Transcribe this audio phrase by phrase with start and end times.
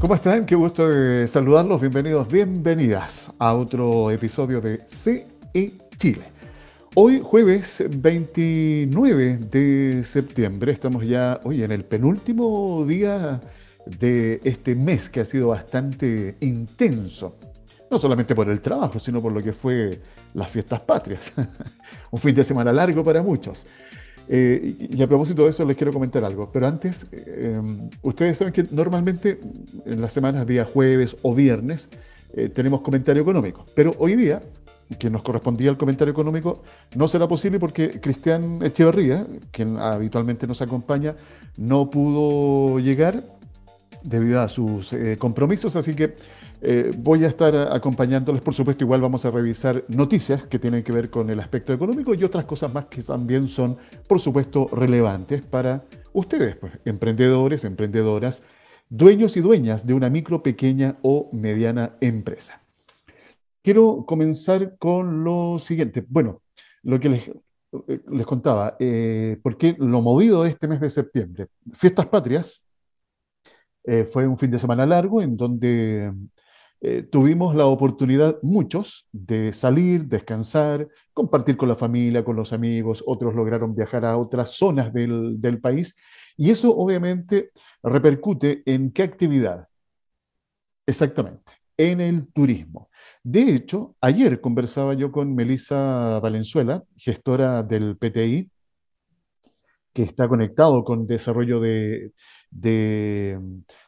[0.00, 0.46] ¿Cómo están?
[0.46, 1.80] Qué gusto de saludarlos.
[1.80, 5.26] Bienvenidos, bienvenidas a otro episodio de CE
[5.98, 6.24] Chile.
[6.94, 13.40] Hoy, jueves 29 de septiembre, estamos ya hoy en el penúltimo día
[13.86, 17.36] de este mes que ha sido bastante intenso.
[17.90, 20.00] No solamente por el trabajo, sino por lo que fue
[20.34, 21.32] las fiestas patrias.
[22.10, 23.66] Un fin de semana largo para muchos.
[24.32, 26.52] Eh, y a propósito de eso les quiero comentar algo.
[26.52, 27.60] Pero antes, eh,
[28.02, 29.40] ustedes saben que normalmente
[29.84, 31.88] en las semanas, día jueves o viernes,
[32.34, 33.66] eh, tenemos comentario económico.
[33.74, 34.40] Pero hoy día,
[35.00, 36.62] que nos correspondía el comentario económico,
[36.94, 41.16] no será posible porque Cristian Echeverría, quien habitualmente nos acompaña,
[41.56, 43.24] no pudo llegar
[44.04, 45.74] debido a sus compromisos.
[45.74, 46.14] Así que
[46.62, 50.92] eh, voy a estar acompañándoles, por supuesto, igual vamos a revisar noticias que tienen que
[50.92, 55.40] ver con el aspecto económico y otras cosas más que también son, por supuesto, relevantes
[55.42, 58.42] para ustedes, pues, emprendedores, emprendedoras,
[58.90, 62.60] dueños y dueñas de una micro, pequeña o mediana empresa.
[63.62, 66.04] Quiero comenzar con lo siguiente.
[66.08, 66.42] Bueno,
[66.82, 71.48] lo que les, eh, les contaba, eh, porque lo movido de este mes de septiembre,
[71.72, 72.62] Fiestas Patrias,
[74.12, 76.12] fue un fin de semana largo en donde
[76.82, 83.04] eh, tuvimos la oportunidad, muchos, de salir, descansar, compartir con la familia, con los amigos,
[83.06, 85.94] otros lograron viajar a otras zonas del, del país
[86.38, 87.50] y eso obviamente
[87.82, 89.68] repercute en qué actividad.
[90.86, 92.88] Exactamente, en el turismo.
[93.22, 98.50] De hecho, ayer conversaba yo con Melissa Valenzuela, gestora del PTI,
[99.92, 102.12] que está conectado con desarrollo de,
[102.50, 103.38] de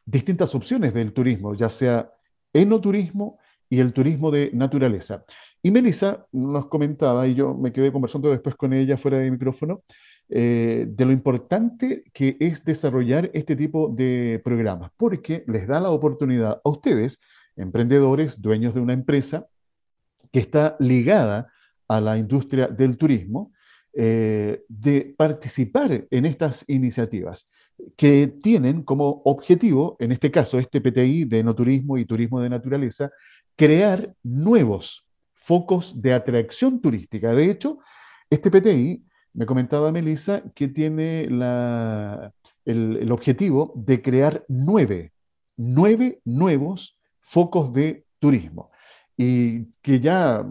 [0.05, 2.11] distintas opciones del turismo, ya sea
[2.53, 5.25] enoturismo y el turismo de naturaleza.
[5.63, 9.83] Y Melissa nos comentaba, y yo me quedé conversando después con ella fuera de micrófono,
[10.29, 15.91] eh, de lo importante que es desarrollar este tipo de programas, porque les da la
[15.91, 17.21] oportunidad a ustedes,
[17.57, 19.47] emprendedores, dueños de una empresa
[20.33, 21.53] que está ligada
[21.87, 23.53] a la industria del turismo,
[23.95, 27.47] eh, de participar en estas iniciativas
[27.97, 32.51] que tienen como objetivo, en este caso, este PTI de no turismo y turismo de
[32.51, 33.11] naturaleza,
[33.57, 37.33] crear nuevos focos de atracción turística.
[37.33, 37.79] De hecho,
[38.31, 41.23] este PTI, me comentaba Melissa, que tiene
[42.65, 45.13] el, objetivo de crear nueve,
[45.57, 48.71] nueve nuevos focos de turismo
[49.17, 50.47] y que ya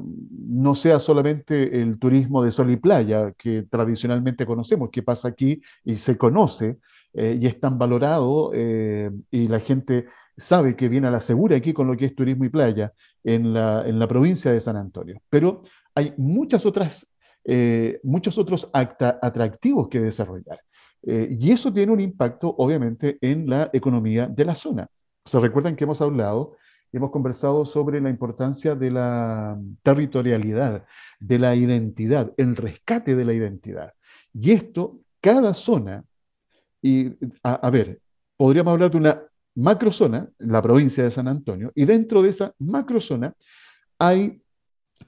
[0.48, 5.62] no sea solamente el turismo de sol y playa que tradicionalmente conocemos, que pasa aquí
[5.84, 6.78] y se conoce
[7.13, 10.05] eh, y es tan valorado eh, y la gente
[10.38, 13.53] sabe que viene a la segura aquí con lo que es turismo y playa en
[13.53, 15.22] la, en la provincia de San Antonio.
[15.29, 15.63] Pero
[15.94, 17.05] hay muchas otras,
[17.44, 20.59] eh, muchos otros atractivos que desarrollar.
[21.03, 24.88] y eso tiene un impacto, obviamente, en la economía de la zona.
[25.25, 26.55] Se recuerdan que hemos hablado,
[26.91, 30.85] hemos conversado sobre la importancia de la territorialidad,
[31.19, 33.93] de la identidad, el rescate de la identidad.
[34.31, 36.05] Y esto, cada zona
[36.81, 37.12] y,
[37.44, 38.00] a, ver,
[38.38, 39.22] podríamos hablar de una
[39.56, 43.34] macrozona la provincia de San Antonio, y dentro de esa macrozona
[44.00, 44.42] hay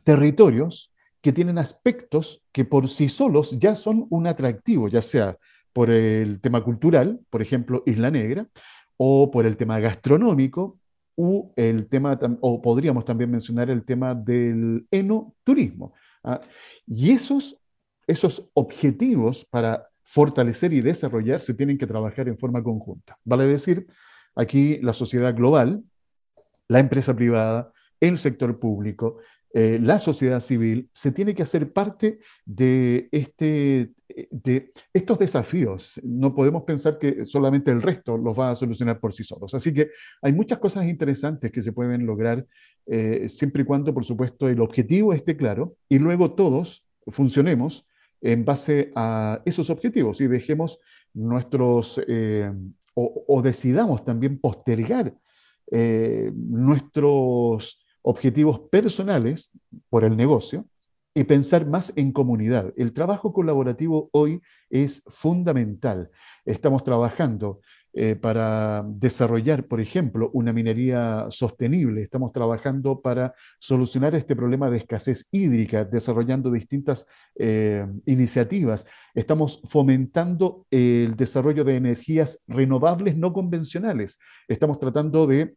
[0.04, 0.92] territorios
[1.22, 5.38] que tienen aspectos que por sí solos ya son un atractivo, ya sea
[5.72, 8.48] por el tema cultural, por ejemplo, Isla Negra,
[8.98, 10.80] o por el tema gastronómico,
[11.16, 15.94] u el tema, o podríamos también mencionar el tema del enoturismo.
[16.24, 16.42] ¿ah?
[16.86, 17.58] Y esos,
[18.08, 23.18] esos objetivos para fortalecer y desarrollar se tienen que trabajar en forma conjunta.
[23.24, 23.88] Vale decir,
[24.36, 25.84] aquí la sociedad global,
[26.68, 29.20] la empresa privada, el sector público,
[29.54, 33.92] eh, la sociedad civil, se tiene que hacer parte de, este,
[34.32, 36.02] de estos desafíos.
[36.04, 39.54] No podemos pensar que solamente el resto los va a solucionar por sí solos.
[39.54, 39.90] Así que
[40.22, 42.46] hay muchas cosas interesantes que se pueden lograr
[42.88, 47.86] eh, siempre y cuando, por supuesto, el objetivo esté claro y luego todos funcionemos
[48.24, 50.80] en base a esos objetivos y dejemos
[51.14, 52.52] nuestros, eh,
[52.96, 55.14] o, decidamos también postergar
[55.70, 59.52] eh, nuestros objetivos personales
[59.90, 60.66] por el negocio
[61.14, 62.74] y pensar más en comunidad.
[62.78, 66.10] El trabajo colaborativo hoy es fundamental.
[66.46, 67.60] Estamos trabajando
[67.96, 72.02] eh, para desarrollar, por ejemplo, una minería sostenible.
[72.02, 77.06] Estamos trabajando para solucionar este problema de escasez hídrica, desarrollando distintas
[77.36, 78.88] eh, iniciativas.
[79.14, 84.18] Estamos fomentando el desarrollo de energías renovables no convencionales.
[84.48, 85.56] Estamos tratando de, eh,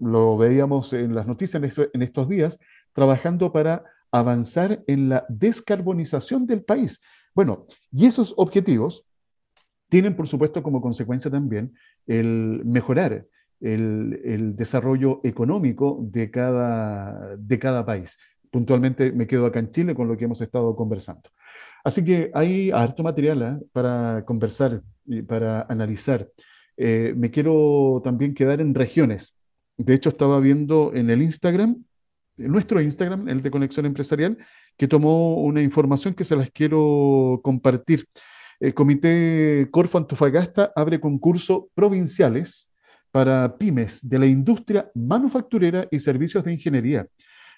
[0.00, 2.58] lo veíamos en las noticias en estos días,
[2.92, 7.00] trabajando para avanzar en la descarbonización del país
[7.34, 9.04] Bueno, y esos objetivos
[9.88, 11.74] tienen, por supuesto, como consecuencia también
[12.06, 13.26] el mejorar
[13.60, 18.18] el, desarrollo económico de cada, de cada país.
[18.50, 21.30] Puntualmente me quedo acá en Chile con lo que hemos estado conversando.
[21.82, 23.66] Así que hay harto material ¿eh?
[23.72, 26.28] para conversar y para analizar.
[26.76, 29.36] Eh, me quiero también quedar en regiones.
[29.76, 31.84] De hecho, estaba viendo en el Instagram,
[32.38, 34.38] en nuestro Instagram, el de Conexión Empresarial,
[34.76, 38.06] que tomó una información que se las quiero compartir.
[38.60, 42.68] El Comité Corfo Antofagasta abre concursos provinciales
[43.10, 47.06] para pymes de la industria manufacturera y servicios de ingeniería.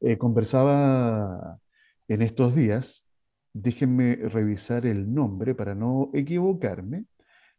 [0.00, 1.58] eh, conversaba
[2.06, 3.04] en estos días,
[3.52, 7.06] déjenme revisar el nombre para no equivocarme,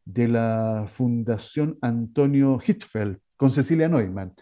[0.06, 4.33] de la Fundación Antonio Hitchfeld con Cecilia Neumann.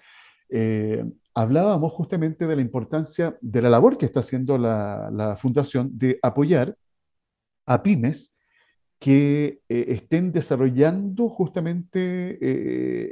[0.47, 1.03] Eh,
[1.33, 6.77] hablábamos justamente de la importancia de la labor que está haciendo la, Fundación de apoyar
[7.65, 8.36] a pymes
[8.99, 12.37] que eh, estén desarrollando justamente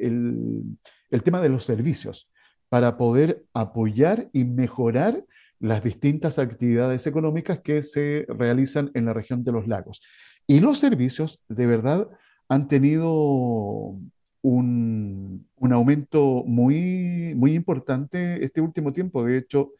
[0.05, 0.63] el,
[1.09, 2.29] el, tema de los servicios
[2.69, 5.23] para poder apoyar y mejorar
[5.59, 10.01] las distintas actividades económicas que se realizan en la región de los lagos.
[10.47, 12.09] Y los servicios, de verdad,
[12.49, 13.95] han tenido
[14.41, 19.23] un, aumento muy, muy importante este último tiempo.
[19.23, 19.73] De hecho,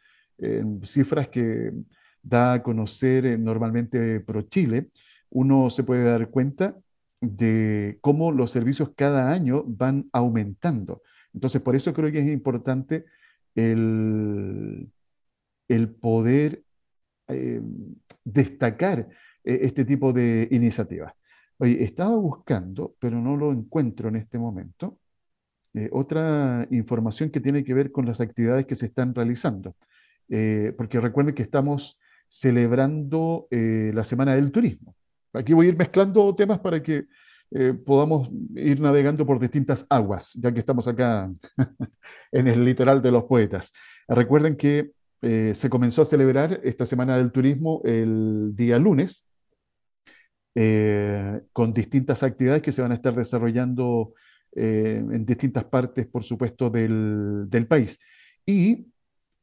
[0.83, 1.71] cifras que
[2.21, 4.89] da a conocer eh, normalmente ProChile,
[5.35, 6.77] uno se puede dar cuenta
[7.19, 11.01] de cómo los servicios cada año van aumentando.
[11.33, 13.03] Entonces, por eso creo que es importante
[13.53, 14.89] el,
[15.99, 16.63] poder
[17.27, 17.61] eh,
[18.23, 19.09] destacar
[19.43, 21.13] eh, este tipo de iniciativas.
[21.57, 24.97] Oye, estaba buscando, pero no lo encuentro en este momento,
[25.73, 29.75] eh, otra información que tiene que ver con las actividades que se están realizando.
[30.77, 31.99] porque recuerden que estamos
[32.29, 34.95] celebrando la Semana del Turismo.
[35.37, 37.05] Aquí voy a ir mezclando temas para que
[37.51, 41.31] eh, podamos ir navegando por distintas aguas, ya que estamos acá
[42.31, 43.71] en el litoral de los poetas.
[44.07, 44.91] Recuerden que
[45.21, 49.25] eh, se comenzó a celebrar esta Semana del Turismo el día lunes,
[50.55, 54.13] eh, con distintas actividades que se van a estar desarrollando
[54.57, 57.99] en distintas partes, por supuesto, del, del país.
[58.45, 58.87] Y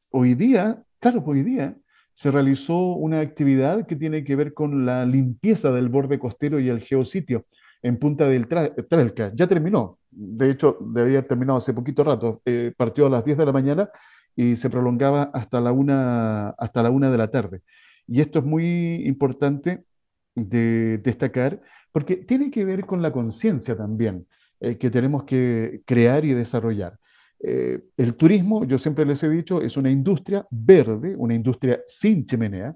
[0.09, 1.77] hoy día, claro, hoy día
[2.13, 6.69] se realizó una actividad que tiene que ver con la limpieza del borde costero y
[6.69, 7.45] el geositio
[7.81, 9.31] en Punta del Trelca.
[9.35, 9.99] Ya terminó.
[10.09, 12.41] De hecho, debería haber terminado hace poquito rato.
[12.45, 13.89] Eh, partió a las 10 de la mañana
[14.35, 17.61] y se prolongaba hasta la, una, hasta la una de la tarde.
[18.07, 19.83] Y esto es muy importante
[20.35, 24.27] de destacar porque tiene que ver con la conciencia también
[24.59, 26.97] eh, que tenemos que crear y desarrollar.
[27.45, 32.25] Eh, el turismo, yo siempre les he dicho, es una industria verde, una industria sin
[32.25, 32.73] chimenea,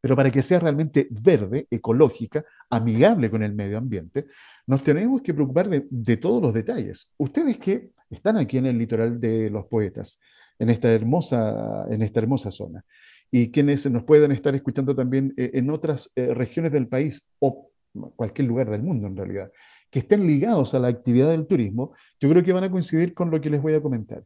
[0.00, 4.26] pero para que sea realmente verde, ecológica, amigable con el medio ambiente,
[4.66, 7.08] nos tenemos que preocupar de, todos los detalles.
[7.18, 10.18] Ustedes que están aquí en el litoral de los poetas,
[10.58, 12.84] en esta hermosa, en esta hermosa zona,
[13.30, 17.70] y quienes nos puedan estar escuchando también eh, en otras eh, regiones del país o
[18.16, 19.50] cualquier lugar del mundo en realidad,
[19.94, 23.30] que estén ligados a la actividad del turismo, yo creo que van a coincidir con
[23.30, 24.24] lo que les voy a comentar.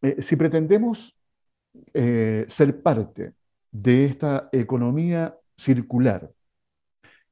[0.00, 1.14] Eh, si pretendemos
[1.92, 3.34] ser parte
[3.70, 6.32] de esta economía circular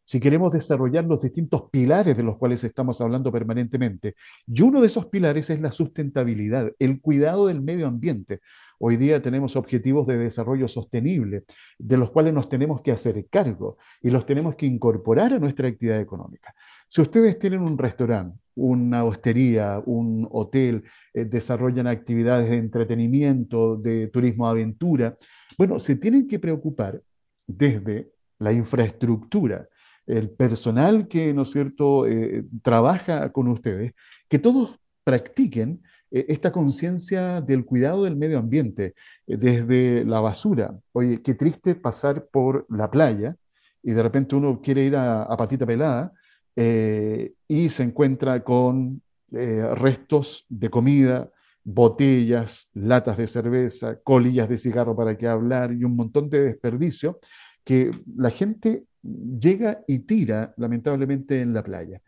[0.06, 4.14] si queremos desarrollar los distintos pilares de los cuales estamos hablando permanentemente.
[4.46, 8.40] Y uno de esos pilares es la sustentabilidad, el cuidado del medio ambiente.
[8.78, 11.42] Hoy día tenemos objetivos de desarrollo sostenible,
[11.76, 15.66] de los cuales nos tenemos que hacer cargo y los tenemos que incorporar a nuestra
[15.66, 16.54] actividad económica.
[16.88, 24.08] Si ustedes tienen un restaurante, una hostería, un hotel, eh, desarrollan actividades de entretenimiento, de
[24.08, 25.16] turismo aventura,
[25.58, 27.02] bueno, se tienen que preocupar
[27.46, 29.68] desde la infraestructura,
[30.06, 33.92] el personal que, ¿no es cierto?, eh, trabaja con ustedes,
[34.28, 38.94] que todos practiquen eh, esta conciencia del cuidado del medio ambiente,
[39.26, 40.78] desde la basura.
[40.92, 43.36] Oye, qué triste pasar por la playa
[43.82, 46.12] y de repente uno quiere ir a, patita pelada
[46.56, 51.30] y se encuentra con restos de comida,
[51.62, 57.18] botellas, latas de cerveza, colillas de cigarro para qué hablar y un montón de desperdicio
[57.64, 62.00] que la gente llega y tira, lamentablemente, en la playa.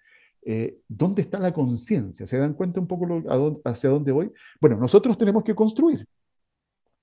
[0.42, 2.24] Eh, ¿Dónde está la conciencia?
[2.24, 3.06] ¿Se dan cuenta un poco
[3.64, 4.30] hacia dónde voy?
[4.60, 6.06] Bueno, nosotros tenemos que construir.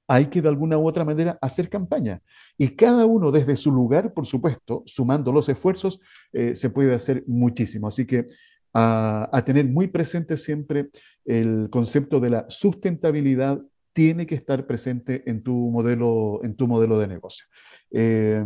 [0.08, 2.22] Hay que de alguna u otra manera hacer campaña.
[2.58, 6.00] Y cada uno desde su lugar, por supuesto, sumando los esfuerzos,
[6.32, 7.88] eh, se puede hacer muchísimo.
[7.88, 8.28] Así que
[8.74, 10.90] a, tener muy presente siempre
[11.24, 13.62] el concepto de la sustentabilidad
[13.94, 17.46] tiene que estar presente en tu modelo, en tu modelo de negocio.
[17.92, 18.44] Eh,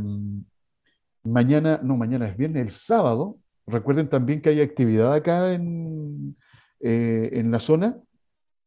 [1.23, 6.37] mañana, no, mañana es viernes, el sábado, recuerden también que hay actividad acá en,
[6.79, 7.97] eh, en la zona,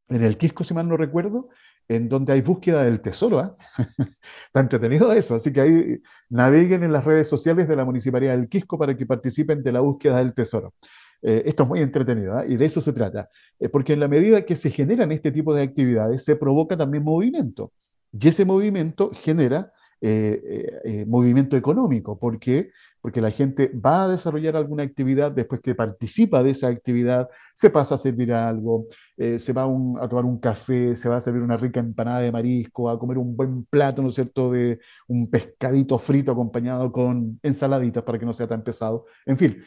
[0.08, 1.48] en el Quisco, si mal no recuerdo,
[1.88, 3.40] en donde hay búsqueda del tesoro.
[3.40, 3.50] ¿eh?
[4.46, 8.48] Está entretenido eso, así que ahí naveguen en las redes sociales de la Municipalidad del
[8.48, 10.74] Quisco para que participen de la búsqueda del tesoro.
[11.22, 13.28] Eh, esto es muy entretenido y de eso se trata,
[13.70, 17.72] porque en la medida que se generan este tipo de actividades, se provoca también movimiento.
[18.12, 19.72] Y ese movimiento genera
[20.04, 22.18] eh, eh, eh, movimiento económico.
[22.18, 22.70] ¿Por qué?
[23.02, 27.68] Porque la gente va a desarrollar alguna actividad, después que participa de esa actividad, se
[27.68, 28.86] pasa a servir algo,
[29.18, 32.88] se va a tomar un café, se va a servir una rica empanada de marisco,
[32.88, 34.78] a comer un buen plato, ¿no es cierto?, de
[35.08, 39.06] un pescadito frito acompañado con ensaladitas para que no sea tan pesado.
[39.26, 39.62] En fin,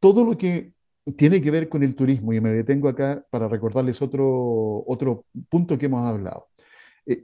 [0.00, 0.74] todo lo que
[1.16, 5.78] tiene que ver con el turismo, y me detengo acá para recordarles otro, otro punto
[5.78, 6.48] que hemos hablado.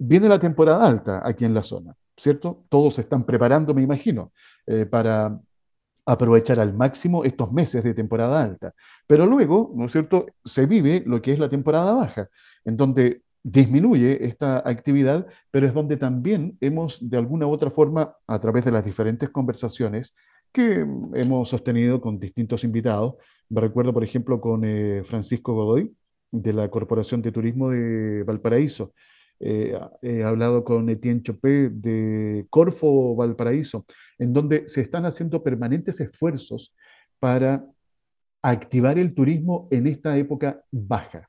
[0.01, 1.95] viene la temporada alta aquí en la zona.
[2.19, 2.65] ¿cierto?
[2.69, 4.33] Todos se están preparando, me imagino,
[4.67, 5.39] eh, para
[6.09, 8.75] aprovechar al máximo estos meses de temporada alta.
[9.07, 12.29] Pero luego, ¿no es cierto?, se vive lo que es la temporada baja,
[12.65, 18.15] en donde disminuye esta actividad, pero es donde también hemos, de alguna u otra forma,
[18.27, 20.15] a través de las diferentes conversaciones
[20.51, 23.17] que hemos sostenido con distintos invitados,
[23.51, 25.95] me recuerdo, por ejemplo, con eh, Francisco Godoy,
[26.31, 28.93] de la Corporación de Turismo de Valparaíso,
[29.41, 33.87] eh, he hablado con Etienne Chopé de Corfo Valparaíso,
[34.19, 36.75] en donde se están haciendo permanentes esfuerzos
[37.19, 37.65] para
[38.43, 41.29] activar el turismo en esta época baja.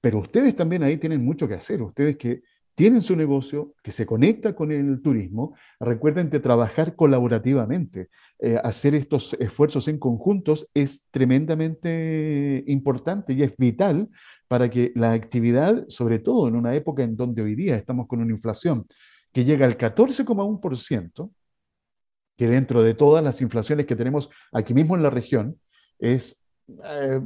[0.00, 2.42] Pero ustedes también ahí tienen mucho que hacer, ustedes que
[2.76, 8.10] tienen su negocio, que se conecta con el turismo, recuerden de trabajar colaborativamente.
[8.38, 14.10] Eh, hacer estos esfuerzos en conjuntos es tremendamente importante y es vital
[14.48, 18.20] para que la actividad, sobre todo en una época en donde hoy día estamos con
[18.20, 18.86] una inflación
[19.32, 21.30] que llega al 14,1%,
[22.36, 25.58] que dentro de todas las inflaciones que tenemos aquí mismo en la región,
[25.98, 26.38] es,
[26.84, 27.20] eh,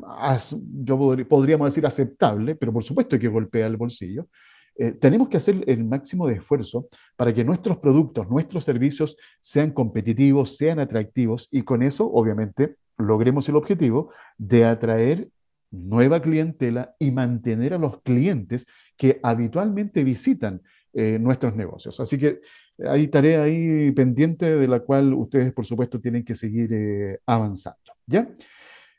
[0.82, 0.98] yo
[1.28, 4.28] podríamos decir aceptable, pero por supuesto que golpea el bolsillo.
[4.76, 9.72] Eh, tenemos que hacer el máximo de esfuerzo para que nuestros productos, nuestros servicios sean
[9.72, 15.28] competitivos, sean atractivos y con eso, obviamente, logremos el objetivo de atraer
[15.70, 20.62] nueva clientela y mantener a los clientes que habitualmente visitan
[20.92, 22.00] eh, nuestros negocios.
[22.00, 22.40] Así que
[22.78, 27.78] hay tarea ahí pendiente de la cual ustedes, por supuesto, tienen que seguir eh, avanzando.
[28.06, 28.28] ¿ya?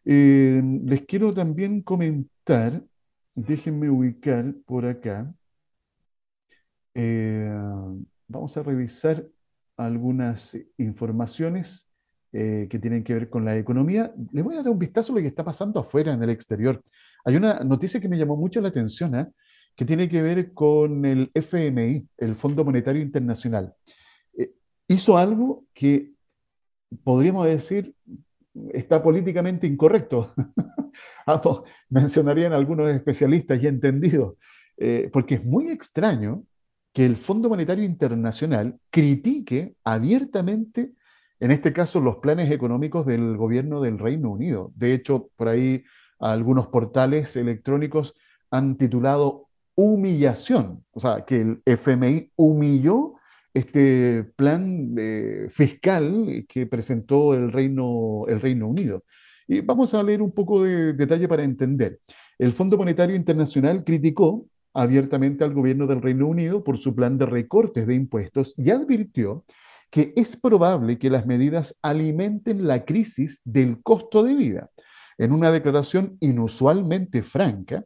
[0.06, 2.82] Eh, les quiero también comentar,
[3.36, 5.34] déjenme ubicar por acá.
[8.28, 9.28] vamos a revisar
[9.76, 11.91] algunas informaciones
[12.34, 14.14] eh, que tienen que ver con la economía.
[14.32, 16.82] Les voy a dar un vistazo a lo que está pasando afuera, en el exterior.
[17.26, 19.28] Hay una noticia que me llamó mucho la atención, ¿eh?
[19.76, 23.74] que tiene que ver con el FMI, el Fondo Monetario Internacional.
[24.38, 24.54] Eh,
[24.88, 26.12] hizo algo que
[27.04, 27.94] podríamos decir
[28.74, 30.34] está políticamente incorrecto.
[31.90, 34.36] mencionarían algunos especialistas y entendidos,
[35.14, 36.44] porque es muy extraño
[36.94, 40.94] que el Fondo Monetario Internacional critique abiertamente
[41.42, 44.72] en este caso los planes económicos del gobierno del Reino Unido.
[44.76, 45.84] De hecho, por ahí
[46.20, 48.14] algunos portales electrónicos
[48.52, 53.16] han titulado humillación, o sea, que el FMI humilló
[53.56, 59.04] este plan eh, fiscal que presentó el Reino, el Reino Unido.
[59.48, 62.00] Y vamos a leer un poco de detalle para entender.
[62.38, 64.46] El Fondo Monetario Internacional criticó
[64.76, 69.44] abiertamente al gobierno del Reino Unido por su plan de recortes de impuestos y advirtió
[69.92, 74.72] que es probable que las medidas alimenten la crisis del costo de vida.
[75.18, 77.84] En una declaración inusualmente franca,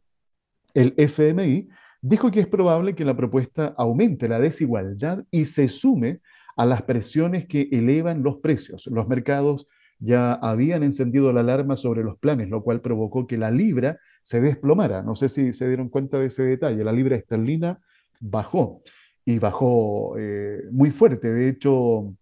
[0.73, 1.67] el FMI
[2.01, 6.21] dijo que es probable que la propuesta aumente la desigualdad y se sume
[6.55, 8.85] a las presiones que elevan los precios.
[8.87, 9.67] Los mercados
[9.99, 14.41] ya habían encendido la alarma sobre los planes, lo cual provocó que la libra se
[14.41, 15.01] desplomara.
[15.01, 16.83] No sé si se dieron cuenta de ese detalle.
[16.83, 17.79] La libra esterlina
[18.19, 18.81] bajó
[19.25, 21.33] y bajó eh, muy fuerte.
[21.33, 22.15] De hecho,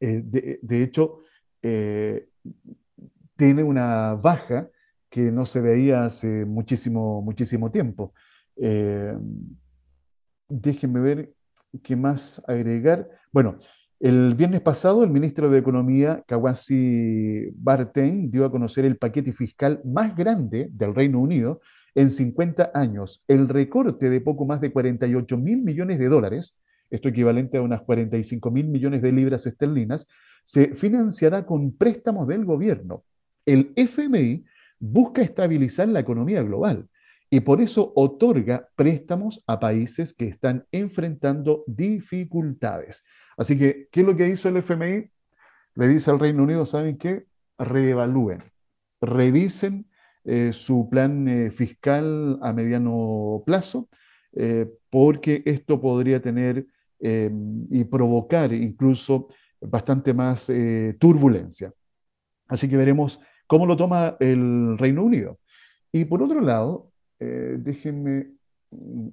[0.00, 1.20] eh, de, hecho
[1.62, 2.28] eh,
[3.36, 4.68] tiene una baja
[5.08, 8.12] que no se veía hace muchísimo, muchísimo tiempo.
[10.48, 11.32] déjenme ver
[11.82, 13.08] qué más agregar.
[13.32, 13.58] Bueno,
[14.00, 19.80] el viernes pasado, el ministro de Economía, Kawasi Barten, dio a conocer el paquete fiscal
[19.84, 21.60] más grande del Reino Unido
[21.98, 23.24] en 50 años.
[23.26, 26.54] El recorte de poco más de 48 mil millones de dólares,
[26.90, 30.06] esto equivalente a unas 45 mil millones de libras esterlinas,
[30.44, 33.02] se financiará con préstamos del gobierno.
[33.44, 34.44] El FMI
[34.78, 36.88] busca estabilizar la economía global
[37.30, 43.02] y por eso otorga préstamos a países que están enfrentando dificultades.
[43.36, 45.10] Así que, ¿qué es lo que hizo el FMI?
[45.74, 47.26] Le dice al Reino Unido, ¿saben qué?
[47.58, 48.44] Reevalúen,
[49.00, 49.87] revisen
[50.30, 53.88] eh, su plan eh, fiscal a mediano plazo,
[54.34, 56.66] eh, porque esto podría tener
[57.00, 59.28] y provocar incluso
[59.60, 60.50] bastante más
[60.98, 61.72] turbulencia.
[62.48, 65.38] Así que veremos cómo lo toma el Reino Unido.
[65.92, 68.32] Y por otro lado, déjenme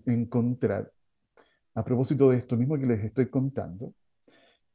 [0.08, 0.92] encontrar,
[1.76, 3.94] a propósito de esto mismo que les estoy contando,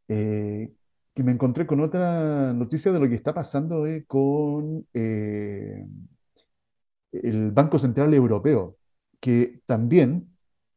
[0.06, 0.70] que
[1.16, 4.86] me encontré con otra noticia de lo que está pasando con
[7.12, 8.76] el Banco Central Europeo,
[9.20, 10.28] que también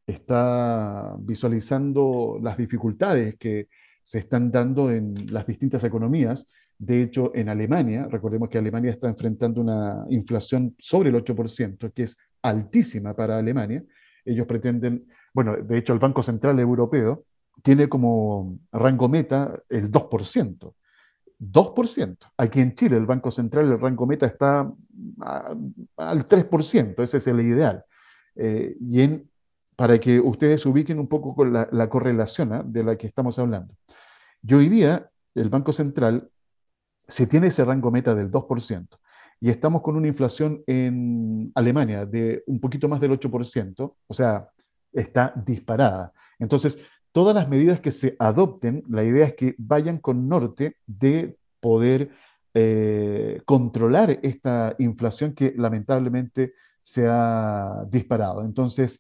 [0.06, 3.68] está visualizando las dificultades que
[4.04, 6.46] se están dando en las distintas economías.
[6.78, 12.04] De hecho, en Alemania, recordemos que Alemania está enfrentando una inflación sobre el 8%, que
[12.04, 13.84] es altísima para Alemania.
[14.26, 17.24] Ellos pretenden, bueno, de hecho el Banco Central Europeo
[17.62, 20.74] tiene como rango meta el 2%.
[21.52, 22.18] 2%.
[22.38, 24.72] Aquí en Chile, el Banco Central, el rango meta está
[25.98, 27.84] al 3%, ese es el ideal.
[28.36, 29.30] Eh, y en,
[29.76, 32.64] para que ustedes ubiquen un poco con la, correlación ¿ah?
[32.66, 33.76] de la que estamos hablando.
[34.42, 36.30] Y hoy día, el Banco Central,
[37.08, 38.88] si tiene ese rango meta del 2%,
[39.42, 44.48] y estamos con una inflación en Alemania de un poquito más del 8%, o sea,
[44.94, 46.14] está disparada.
[46.40, 46.78] Entonces,
[47.14, 52.10] todas las medidas que se adopten, la idea es que vayan con norte de poder
[52.56, 58.44] eh, controlar esta inflación que lamentablemente se ha disparado.
[58.44, 59.00] Entonces,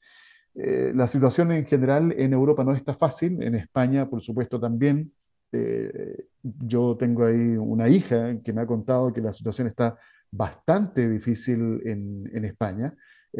[0.55, 5.11] eh, la situación en general en Europa no está fácil, en España, por supuesto, también.
[5.51, 9.97] Eh, yo tengo ahí una hija que me ha contado que la situación está
[10.31, 12.93] bastante difícil en, en España,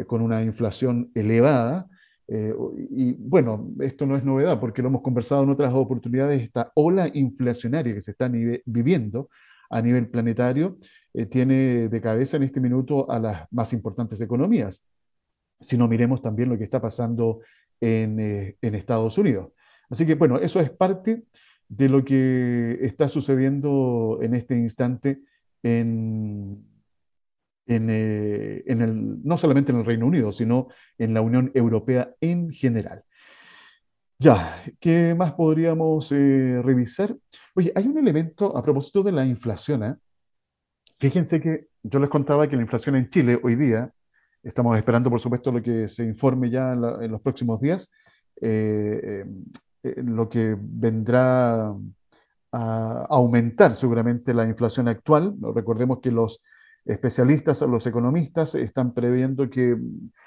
[0.06, 1.88] con una inflación elevada
[2.28, 2.54] eh,
[2.90, 7.10] y bueno, esto no es novedad porque lo hemos conversado en otras oportunidades, esta ola
[7.12, 9.28] inflacionaria que se está viviendo
[9.70, 10.78] a nivel planetario
[11.12, 14.82] eh, tiene de cabeza en este minuto a las más importantes economías.
[15.60, 17.40] Si no miremos también lo que está pasando
[17.80, 19.52] en, eh, en Estados Unidos.
[19.90, 21.24] Así que bueno, eso es parte
[21.68, 25.20] de lo que está sucediendo en este instante
[25.62, 26.64] en,
[27.66, 32.50] eh, en, el, no solamente en el Reino Unido, sino en la Unión Europea en
[32.50, 33.04] general.
[34.18, 37.16] Ya, ¿qué más podríamos eh, revisar?
[37.54, 39.82] Oye, hay un elemento a propósito de la inflación.
[39.82, 39.94] ¿eh?
[40.98, 43.90] Fíjense que yo les contaba que la inflación en Chile hoy día,
[44.42, 47.90] estamos esperando por supuesto lo que se informe ya en, los próximos días,
[48.40, 51.74] lo que vendrá
[52.52, 55.34] a aumentar seguramente la inflación actual.
[55.54, 56.42] Recordemos que los
[56.84, 59.76] especialistas, los economistas, están previendo que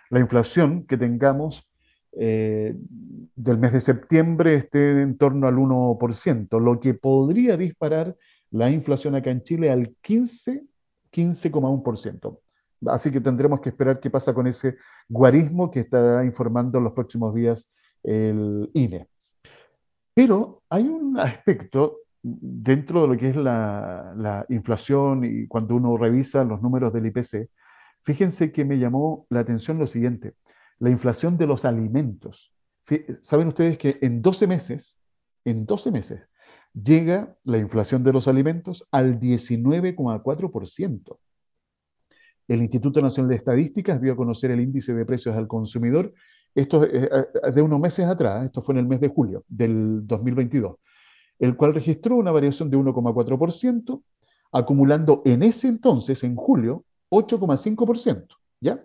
[0.09, 1.67] la inflación que tengamos
[2.19, 2.75] eh,
[3.35, 8.15] del mes de septiembre esté en torno al 1%, lo que podría disparar
[8.51, 10.63] la inflación acá en Chile al 15,
[11.11, 12.39] 15,1%.
[12.87, 14.77] Así que tendremos que esperar qué pasa con ese
[15.09, 17.67] guarismo que estará informando en los próximos días
[18.03, 19.07] el INE.
[20.13, 26.43] Pero hay un aspecto dentro de lo que es la, inflación y cuando uno revisa
[26.43, 27.49] los números del IPC,
[28.03, 30.35] fíjense que me llamó la atención lo siguiente,
[30.79, 32.53] la inflación de los alimentos.
[33.21, 34.97] Saben ustedes que en 12 meses
[35.47, 36.21] en 12 meses,
[36.73, 41.17] llega la inflación de los alimentos al 19,4%.
[42.49, 46.13] El Instituto Nacional de Estadísticas dio a conocer el índice de precios al consumidor,
[46.53, 47.09] esto es eh,
[47.43, 50.75] eh, de unos meses atrás, esto fue en el mes de julio del 2022,
[51.39, 54.01] el cual registró una variación de 1,4%,
[54.51, 58.27] acumulando en ese entonces, en julio, 8,5%.
[58.61, 58.83] ¿ya?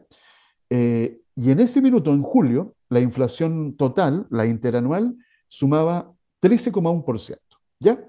[0.70, 5.16] Eh, y en ese minuto, en julio, la inflación total, la interanual,
[5.48, 7.38] sumaba 13,1%.
[7.80, 8.08] ¿Ya?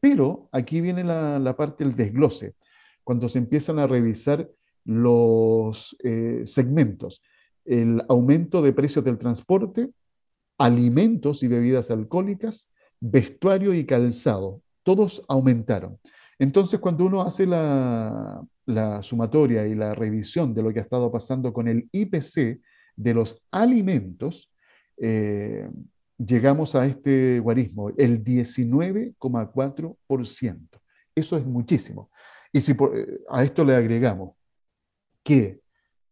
[0.00, 2.54] pero aquí viene la, la parte del desglose
[3.08, 4.50] cuando se empiezan a revisar
[4.84, 7.22] los eh, segmentos,
[7.64, 9.88] el aumento de precios del transporte,
[10.58, 12.68] alimentos y bebidas alcohólicas,
[13.00, 15.98] vestuario y calzado, todos aumentaron.
[16.38, 18.42] Entonces, cuando uno hace la,
[19.02, 22.60] sumatoria y la revisión de lo que ha estado pasando con el IPC
[22.96, 24.52] de los alimentos,
[24.98, 25.68] eh,
[26.18, 30.68] llegamos a este guarismo, el 19,4%.
[31.14, 32.10] Eso es muchísimo.
[32.52, 34.36] Y si eh, a esto le agregamos
[35.22, 35.60] que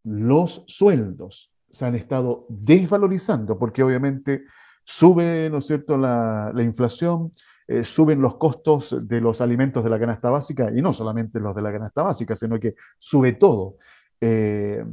[0.03, 4.45] los sueldos se han estado desvalorizando, porque obviamente
[4.87, 7.31] sube, ¿no es cierto?, la, inflación,
[7.67, 11.53] eh, suben los costos de los alimentos de la canasta básica, y no solamente los
[11.53, 13.75] de la canasta básica, sino que sube todo.
[14.21, 14.83] Eh,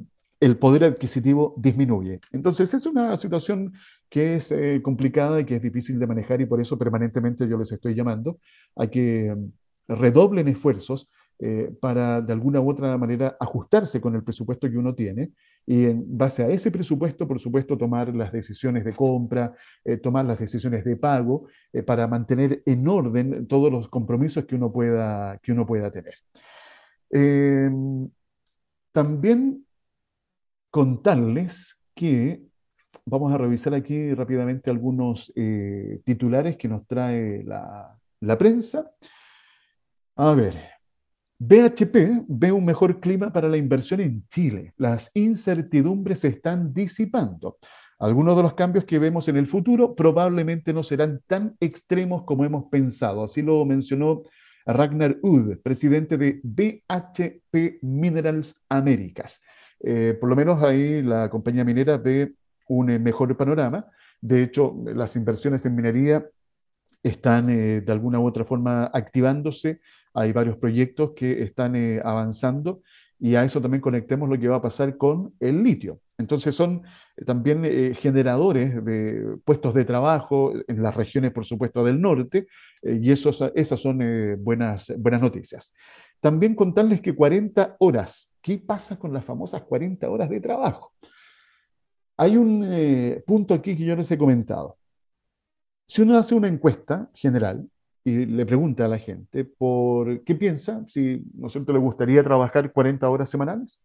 [0.40, 2.20] el poder adquisitivo disminuye.
[2.32, 3.72] Entonces es una situación
[4.10, 4.52] que es
[4.82, 8.38] complicada y que es difícil de manejar y por eso permanentemente yo les estoy llamando
[8.76, 9.34] a que
[9.88, 14.94] redoblen esfuerzos eh, para de alguna u otra manera ajustarse con el presupuesto que uno
[14.94, 15.32] tiene
[15.66, 20.24] y en base a ese presupuesto, por supuesto, tomar las decisiones de compra, eh, tomar
[20.24, 25.38] las decisiones de pago eh, para mantener en orden todos los compromisos que uno pueda,
[25.38, 26.14] que uno pueda tener.
[27.10, 28.08] Em,
[28.92, 29.64] también
[30.70, 32.42] contarles que
[33.06, 35.32] vamos a revisar aquí rápidamente algunos
[36.04, 38.90] titulares que nos trae la, la prensa.
[40.16, 40.73] A ver,
[41.38, 44.72] BHP ve un mejor clima para la inversión en Chile.
[44.76, 47.58] Las incertidumbres se están disipando.
[47.98, 52.44] Algunos de los cambios que vemos en el futuro probablemente no serán tan extremos como
[52.44, 53.24] hemos pensado.
[53.24, 54.22] Así lo mencionó
[54.66, 59.40] Ragnar Ud, presidente de BHP Minerals Américas.
[59.80, 62.34] Eh, por lo menos ahí la compañía minera ve
[62.68, 63.86] un eh, mejor panorama.
[64.20, 66.26] De hecho, las inversiones en minería
[67.02, 69.80] están eh, de alguna u otra forma activándose
[70.14, 72.82] hay varios proyectos que están eh, avanzando
[73.18, 76.00] y a eso también conectemos lo que va a pasar con el litio.
[76.16, 76.82] Entonces son
[77.16, 82.46] eh, también eh, generadores de puestos de trabajo en las regiones, por supuesto, del norte,
[82.82, 83.98] y esos, esas son
[84.40, 85.72] buenas, buenas noticias.
[86.20, 90.92] También contarles que 40 horas, ¿qué pasa con las famosas 40 horas de trabajo?
[92.18, 94.76] Hay un punto aquí que yo les he comentado.
[95.86, 97.66] Si uno hace una encuesta general,
[98.04, 101.72] y le pregunta a la gente por qué piensa, si ¿no cierto?
[101.72, 103.82] le gustaría trabajar 40 horas semanales,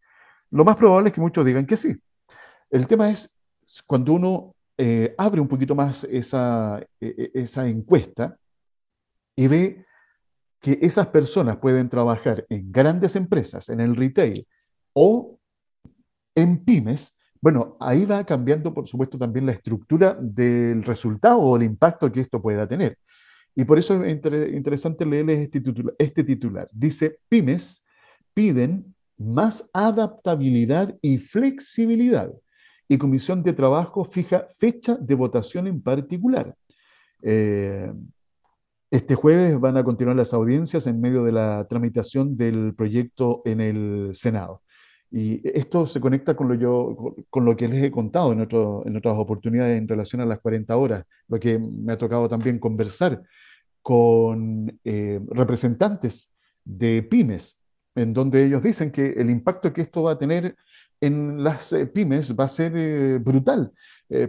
[0.52, 1.96] lo más probable es que muchos digan que sí.
[2.70, 3.34] El tema es
[3.88, 8.38] cuando uno eh, abre un poquito más esa, e, e, esa encuesta
[9.36, 9.86] y ve
[10.60, 14.46] que esas personas pueden trabajar en grandes empresas, en el retail
[14.94, 15.40] o
[16.36, 21.64] en pymes, bueno, ahí va cambiando, por supuesto, también la estructura del resultado o el
[21.64, 22.98] impacto que esto pueda tener.
[23.60, 24.14] Y por eso es
[24.54, 26.70] interesante leerles este titular, este titular.
[26.72, 27.84] Dice, pymes
[28.34, 32.32] piden más adaptabilidad y flexibilidad.
[32.88, 36.56] Y Comisión de Trabajo fija fecha de votación en particular.
[37.22, 37.92] Eh,
[38.90, 43.60] este jueves van a continuar las audiencias en medio de la tramitación del proyecto en
[43.60, 44.62] el Senado.
[45.12, 48.98] Y esto se conecta con lo, yo, con lo que les he contado en, en
[48.98, 53.22] otras oportunidades en relación a las 40 horas, lo que me ha tocado también conversar
[53.82, 56.32] con eh, representantes
[56.64, 57.58] de pymes,
[57.96, 60.56] en donde ellos dicen que el impacto que esto va a tener
[61.02, 63.72] en las eh, pymes va a ser eh, brutal,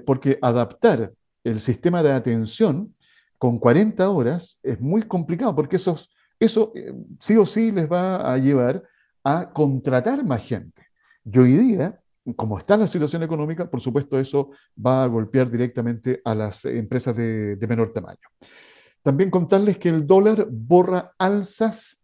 [0.04, 1.10] porque adaptar
[1.42, 2.94] el sistema de atención
[3.38, 5.96] con 40 horas es muy complicado, porque eso
[7.18, 8.82] sí o sí les va a llevar
[9.24, 10.82] a contratar más gente.
[11.24, 11.98] Y hoy día,
[12.36, 17.16] como está la situación económica, por supuesto eso va a golpear directamente a las empresas
[17.16, 18.28] de menor tamaño.
[19.02, 22.00] También contarles que el dólar borra alzas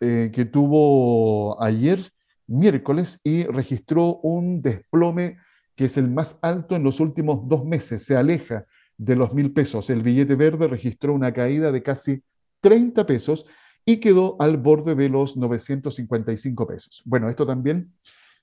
[0.00, 2.10] eh, que tuvo ayer,
[2.48, 5.36] miércoles, y registró un desplome
[5.76, 8.04] que es el más alto en los últimos dos meses.
[8.04, 9.88] Se aleja de los mil pesos.
[9.90, 12.22] El billete verde registró una caída de casi
[12.60, 13.46] 30 pesos
[13.84, 17.02] y quedó al borde de los 955 pesos.
[17.04, 17.92] Bueno, esto también,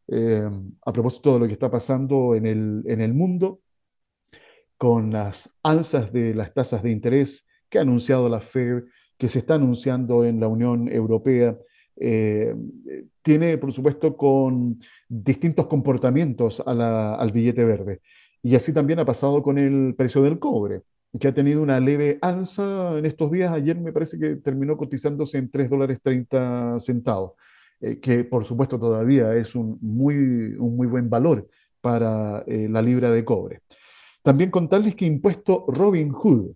[0.08, 0.50] eh,
[0.86, 3.62] a propósito de lo que está pasando en el, en el mundo,
[4.78, 8.84] con las alzas de las tasas de interés que ha anunciado la Fed,
[9.18, 11.58] que se está anunciando en la Unión Europea,
[11.98, 12.56] eh,
[13.22, 18.02] tiene, por supuesto, con distintos comportamientos al billete verde.
[18.42, 20.82] Y así también ha pasado con el precio del cobre,
[21.20, 23.52] que ha tenido una leve alza en estos días.
[23.52, 27.34] Ayer me parece que terminó cotizándose en 3 dólares 30 centavos,
[27.82, 31.48] eh, que por supuesto todavía es un muy, un muy buen valor
[31.82, 33.62] para eh, la libra de cobre.
[34.24, 36.54] También contarles que impuesto Robin Hood.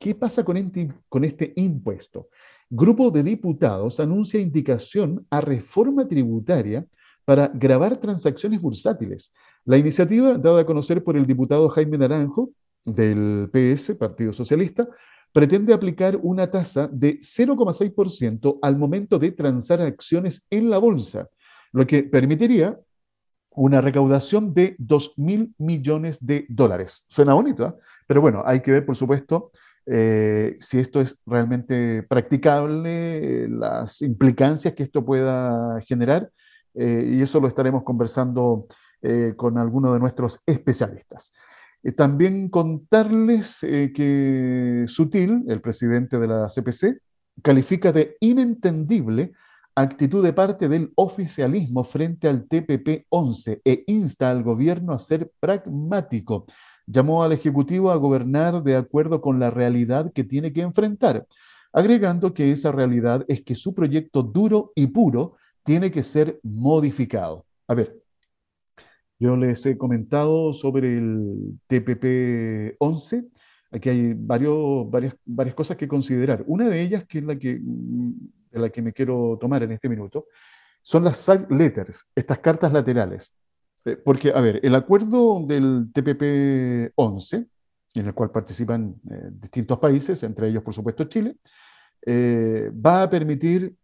[0.00, 2.30] ¿Qué pasa con este, con este impuesto?
[2.70, 6.86] Grupo de diputados anuncia indicación a reforma tributaria
[7.26, 9.30] para grabar transacciones bursátiles.
[9.66, 12.48] La iniciativa, dada a conocer por el diputado Jaime Naranjo
[12.82, 14.88] del PS, Partido Socialista,
[15.34, 21.28] pretende aplicar una tasa de 0,6% al momento de transar acciones en la bolsa,
[21.72, 22.80] lo que permitiría
[23.50, 27.04] una recaudación de 2 mil millones de dólares.
[27.06, 27.74] Suena bonito, ¿eh?
[28.06, 29.50] pero bueno, hay que ver, por supuesto,
[29.92, 36.30] eh, si esto es realmente practicable, las implicancias que esto pueda generar,
[36.74, 38.66] eh, y eso lo estaremos conversando
[39.36, 41.32] con algunos de nuestros especialistas.
[41.96, 47.00] también contarles que Sutil, el presidente de la CPC,
[47.42, 49.32] califica de inentendible
[49.74, 56.46] actitud de parte del oficialismo frente al TPP-11 e insta al gobierno a ser pragmático.
[56.90, 61.26] Llamó al Ejecutivo a gobernar de acuerdo con la realidad que tiene que enfrentar,
[61.72, 67.44] agregando que esa realidad es que su proyecto duro y puro tiene que ser modificado.
[67.68, 67.96] A ver,
[69.18, 73.28] yo les he comentado sobre el TPP-11.
[73.70, 76.42] Aquí hay varios, varias, varias cosas que considerar.
[76.46, 77.60] Una de ellas, que es la que
[78.50, 80.26] de la que me quiero tomar en este minuto,
[80.82, 83.32] son las side letters, estas cartas laterales.
[83.84, 87.46] Eh, porque, a ver, el acuerdo del TPP-11,
[87.94, 91.36] en el cual participan eh, distintos países, entre ellos, por supuesto, Chile,
[92.06, 93.74] eh, va a permitir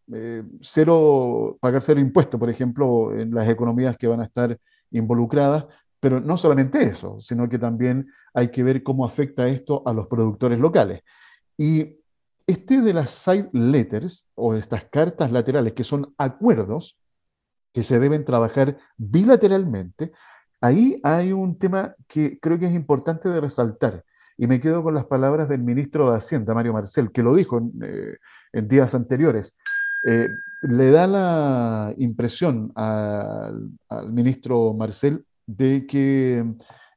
[0.61, 4.56] cero, pagar cero impuesto, por ejemplo, en las economías que van a estar
[4.92, 5.66] involucradas,
[5.98, 10.06] pero no solamente eso, sino que también hay que ver cómo afecta esto a los
[10.06, 11.00] productores locales.
[11.59, 11.96] Y
[12.46, 16.96] este de las side letters o estas cartas laterales, que son acuerdos
[17.76, 20.10] que se deben trabajar bilateralmente,
[20.62, 24.02] ahí hay un tema que creo que es importante de resaltar.
[24.38, 27.58] Y me quedo con las palabras del ministro de Hacienda, Mario Marcel, que lo dijo
[27.58, 29.54] en, eh, días anteriores.
[30.06, 30.26] Eh,
[30.62, 33.68] le da la impresión al,
[34.10, 36.42] ministro Marcel de que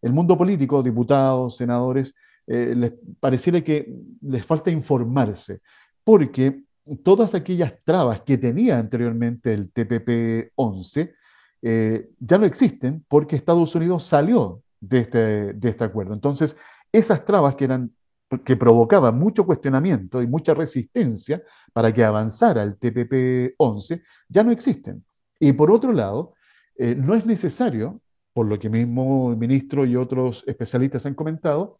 [0.01, 2.15] el mundo político, diputados, senadores,
[2.47, 5.59] eh, les pareciera que les falta informarse,
[6.05, 6.63] porque
[7.04, 11.13] todas aquellas trabas que tenía anteriormente el TPP-11
[11.62, 16.13] eh, ya no existen porque Estados Unidos salió de este, de este acuerdo.
[16.13, 16.56] Entonces,
[16.91, 17.91] esas trabas que eran
[18.45, 21.41] que provocaban mucho cuestionamiento y mucha resistencia
[21.73, 25.04] para que avanzara el TPP-11, ya no existen.
[25.39, 26.36] Y por otro lado,
[26.78, 28.02] eh, no es necesario,
[28.34, 31.78] por lo que mismo el ministro y otros especialistas han comentado,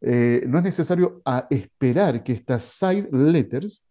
[0.00, 3.82] eh, no es necesario esperar que estas side letters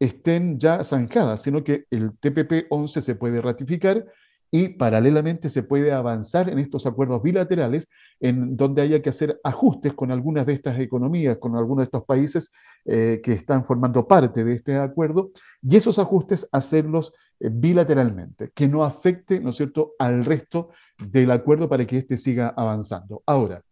[0.00, 4.04] estén ya zanjadas, sino que el TPP-11 se puede ratificar
[4.50, 7.86] y paralelamente se puede avanzar en estos acuerdos bilaterales
[8.18, 12.04] en donde haya que hacer ajustes con algunas de estas economías, con algunos de estos
[12.04, 12.50] países
[12.84, 15.30] eh, que están formando parte de este acuerdo,
[15.62, 21.30] y esos ajustes hacerlos eh, bilateralmente, que no afecte, ¿no es cierto?, al resto del
[21.30, 23.22] acuerdo para que éste siga avanzando.
[23.26, 23.62] Ahora,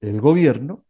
[0.00, 0.84] el gobierno,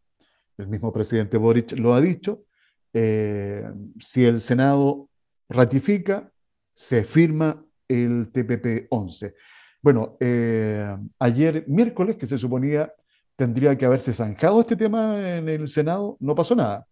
[0.56, 2.44] el mismo presidente Boric lo ha dicho,
[2.92, 3.64] eh,
[3.98, 5.08] si el Senado
[5.48, 6.30] ratifica,
[6.74, 9.34] se firma el TPP-11.
[9.82, 12.92] Bueno, eh, ayer miércoles, que se suponía
[13.36, 16.86] tendría que haberse zanjado este tema en el Senado, no pasó nada.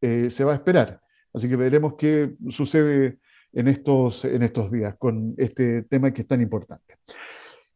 [0.00, 1.00] Eh, se va a esperar.
[1.34, 3.18] Así que veremos qué sucede
[3.52, 6.94] en estos, en estos días con este tema que es tan importante.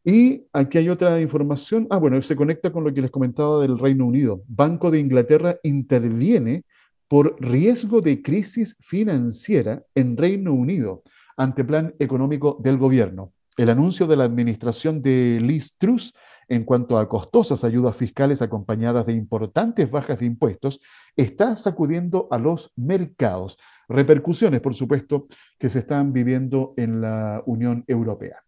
[0.03, 1.87] Y aquí hay otra información.
[1.89, 4.43] Ah, bueno, se conecta con lo que les comentaba del Reino Unido.
[4.47, 6.63] Banco de Inglaterra interviene
[7.07, 11.03] por riesgo de crisis financiera en Reino Unido
[11.37, 13.33] ante plan económico del gobierno.
[13.57, 16.13] El anuncio de la administración de Liz Truss
[16.47, 20.79] en cuanto a costosas ayudas fiscales acompañadas de importantes bajas de impuestos
[21.15, 23.57] está sacudiendo a los mercados.
[23.87, 28.43] Repercusiones, por supuesto, que se están viviendo en la Unión Europea.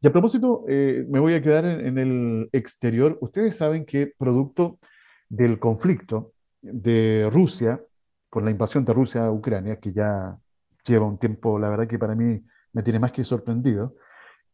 [0.00, 3.18] Y a propósito, eh, me voy a quedar en, el exterior.
[3.20, 4.80] Ustedes saben que producto
[5.28, 6.31] del conflicto
[6.62, 7.84] de Rusia,
[8.30, 10.38] con la invasión de Rusia a Ucrania, que ya
[10.86, 12.40] lleva un tiempo, la verdad que para mí
[12.72, 13.96] me tiene más que sorprendido,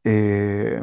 [0.05, 0.83] eh,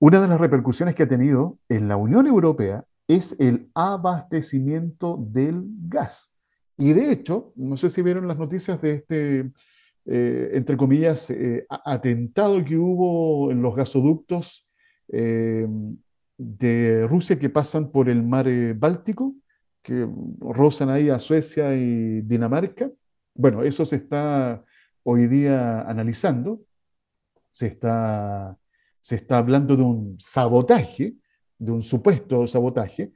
[0.00, 5.64] una de las repercusiones que ha tenido en la Unión Europea es el abastecimiento del
[5.88, 6.32] gas.
[6.76, 9.50] Y de hecho, no sé si vieron las noticias de este,
[10.06, 14.66] eh, entre comillas, eh, atentado que hubo en los gasoductos
[15.08, 19.34] de Rusia que pasan por el mar Báltico,
[19.82, 20.06] que
[20.40, 22.90] rozan ahí a Suecia y Dinamarca.
[23.34, 24.64] Bueno, eso se está
[25.02, 26.60] hoy día analizando,
[27.50, 28.58] se está,
[29.00, 31.14] se está hablando de un sabotaje,
[31.58, 33.12] de un supuesto sabotaje,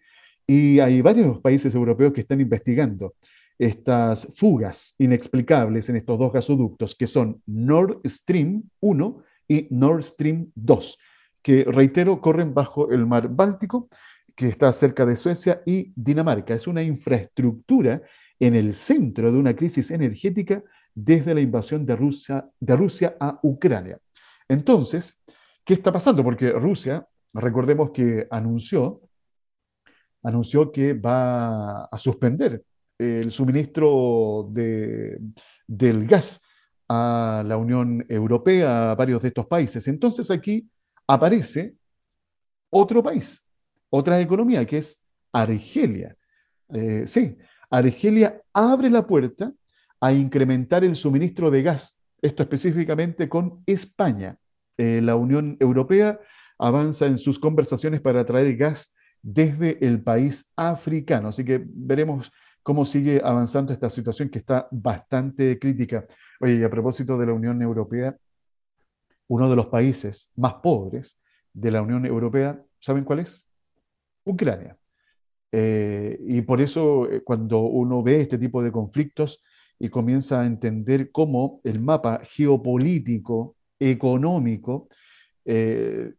[0.46, 3.14] y hay varios países europeos que están investigando
[3.58, 10.50] estas fugas inexplicables en estos dos gasoductos, que son Nord Stream 1 y Nord Stream
[10.54, 10.98] 2,
[11.42, 13.88] que, reitero, corren bajo el mar Báltico,
[14.34, 16.54] que está cerca de Suecia y Dinamarca.
[16.54, 18.02] Es una infraestructura
[18.38, 20.62] en el centro de una crisis energética
[20.94, 23.98] desde la invasión de Rusia, de Rusia a Ucrania.
[24.48, 25.18] Entonces,
[25.64, 26.22] ¿qué está pasando?
[26.22, 29.00] Porque Rusia, recordemos que anunció,
[30.22, 32.62] anunció que va a suspender
[32.98, 35.18] el suministro de,
[35.66, 36.40] del gas
[36.88, 39.88] a la Unión Europea, a varios de estos países.
[39.88, 40.68] Entonces aquí
[41.06, 41.74] aparece
[42.70, 43.41] otro país,
[43.92, 45.02] otra economía, que es
[45.32, 46.16] Argelia.
[46.70, 47.36] Eh, sí,
[47.70, 49.52] Argelia abre la puerta
[50.00, 54.36] a incrementar el suministro de gas, esto específicamente con España.
[54.78, 56.18] Eh, la Unión Europea
[56.58, 61.28] avanza en sus conversaciones para traer gas desde el país africano.
[61.28, 66.06] Así que veremos cómo sigue avanzando esta situación que está bastante crítica.
[66.40, 68.16] Oye, y a propósito de la Unión Europea,
[69.28, 71.18] uno de los países más pobres
[71.52, 73.46] de la Unión Europea, ¿saben cuál es?
[74.24, 74.76] Ucrania.
[75.52, 79.42] Eh, y por eso eh, cuando uno ve este tipo de conflictos
[79.78, 84.88] y comienza a entender cómo el mapa geopolítico, económico,
[85.44, 86.12] eh,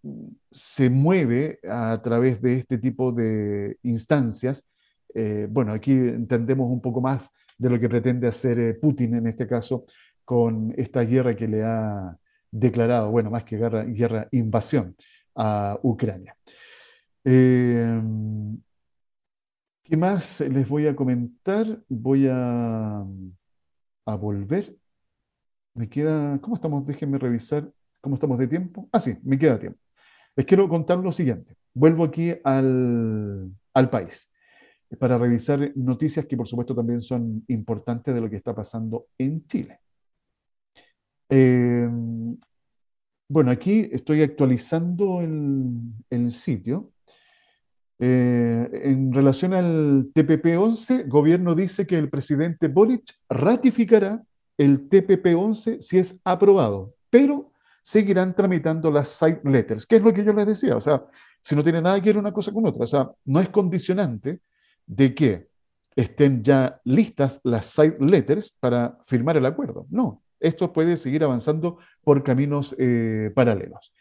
[0.52, 4.64] se mueve a través de este tipo de instancias,
[5.50, 9.86] bueno, aquí entendemos un poco más de lo que pretende hacer Putin en este caso
[10.26, 12.18] con esta guerra que le ha
[12.50, 14.96] declarado, bueno, más que guerra, guerra invasión
[15.36, 16.36] a Ucrania.
[17.26, 18.62] Em,
[19.84, 21.66] ¿Qué más les voy a comentar?
[21.90, 23.06] Voy a,
[24.06, 24.76] a volver.
[25.76, 26.86] Me queda, ¿cómo estamos?
[26.86, 28.90] Déjenme revisar cómo estamos de tiempo.
[28.92, 29.80] Ah, sí, me queda tiempo.
[30.36, 31.56] Les quiero contar lo siguiente.
[31.74, 34.30] Vuelvo aquí al, al país
[35.00, 39.46] para revisar noticias que por supuesto también son importantes de lo que está pasando en
[39.48, 39.80] Chile.
[41.30, 41.90] Eh,
[43.28, 46.93] bueno, aquí estoy actualizando el, sitio.
[48.06, 54.22] Eh, en relación al TPP-11, gobierno dice que el presidente Boric ratificará
[54.58, 60.22] el TPP-11 si es aprobado, pero seguirán tramitando las side letters, que es lo que
[60.22, 61.06] yo les decía, o sea,
[61.42, 64.42] si no tiene nada que ver una cosa con otra, o sea, no es condicionante
[64.86, 65.48] de que
[65.96, 69.88] estén ya listas las side letters para firmar el acuerdo.
[69.90, 73.94] No, esto puede seguir avanzando por caminos eh, paralelos.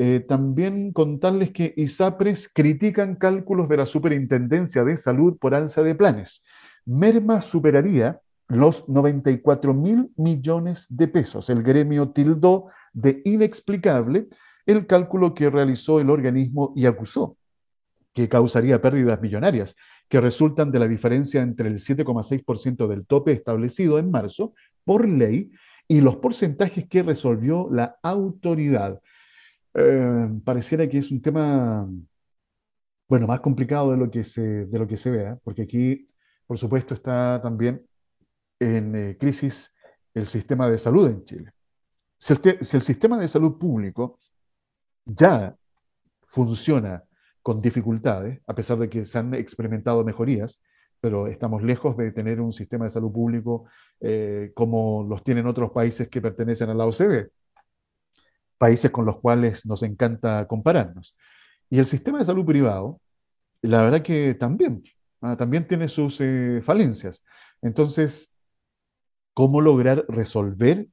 [0.00, 5.96] Eh, también contarles que ISAPRES critican cálculos de la Superintendencia de Salud por alza de
[5.96, 6.44] planes.
[6.84, 11.50] Merma superaría los 94 mil millones de pesos.
[11.50, 14.28] El gremio tildó de inexplicable
[14.66, 17.36] el cálculo que realizó el organismo y acusó
[18.14, 19.74] que causaría pérdidas millonarias
[20.08, 25.50] que resultan de la diferencia entre el 7,6% del tope establecido en marzo por ley
[25.88, 29.00] y los porcentajes que resolvió la autoridad.
[29.80, 31.88] Eh, pareciera que es un tema,
[33.08, 36.06] bueno, más complicado de lo que se, de lo que se vea, porque aquí,
[36.46, 37.86] por supuesto, está también
[38.58, 39.72] en eh, crisis
[40.14, 41.52] el sistema de salud en Chile.
[42.18, 44.18] Si el sistema de salud público
[45.04, 45.56] ya
[46.26, 47.04] funciona
[47.42, 50.60] con dificultades, a pesar de que se han experimentado mejorías,
[51.00, 53.66] pero estamos lejos de tener un sistema de salud público
[54.00, 57.30] eh, como los tienen otros países que pertenecen a la OCDE,
[58.58, 61.16] países con los cuales nos encanta compararnos.
[61.70, 63.00] Y el sistema de salud privado,
[63.62, 64.82] la verdad que también,
[65.22, 67.24] ah, también tiene sus eh, falencias.
[67.62, 68.30] Entonces,
[69.34, 70.86] ¿cómo lograr resolver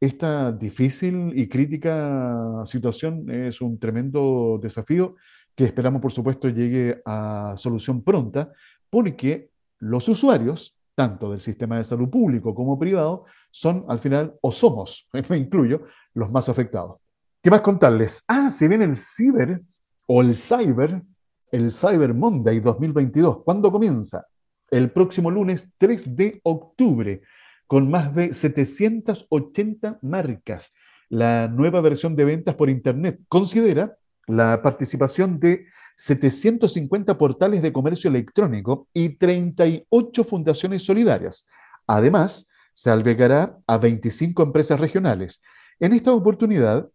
[0.00, 3.30] esta difícil y crítica situación?
[3.30, 5.16] Es un tremendo desafío
[5.54, 8.52] que esperamos, por supuesto, llegue a solución pronta,
[8.88, 14.50] porque los usuarios, tanto del sistema de salud público como privado, son al final, o
[14.52, 15.82] somos, me incluyo,
[16.14, 17.01] los más afectados.
[17.42, 18.22] ¿Qué más contarles?
[18.28, 19.60] Ah, si viene el Ciber
[20.06, 21.02] o el Cyber,
[21.50, 23.42] el Cyber Monday 2022.
[23.42, 24.24] ¿Cuándo comienza?
[24.70, 27.20] El próximo lunes 3 de octubre,
[27.66, 30.72] con más de 780 marcas.
[31.08, 33.96] La nueva versión de ventas por Internet considera
[34.28, 35.66] la participación de
[35.96, 41.44] 750 portales de comercio electrónico y 38 fundaciones solidarias.
[41.88, 45.42] Además, se albergará a 25 empresas regionales.
[45.80, 46.88] En esta oportunidad,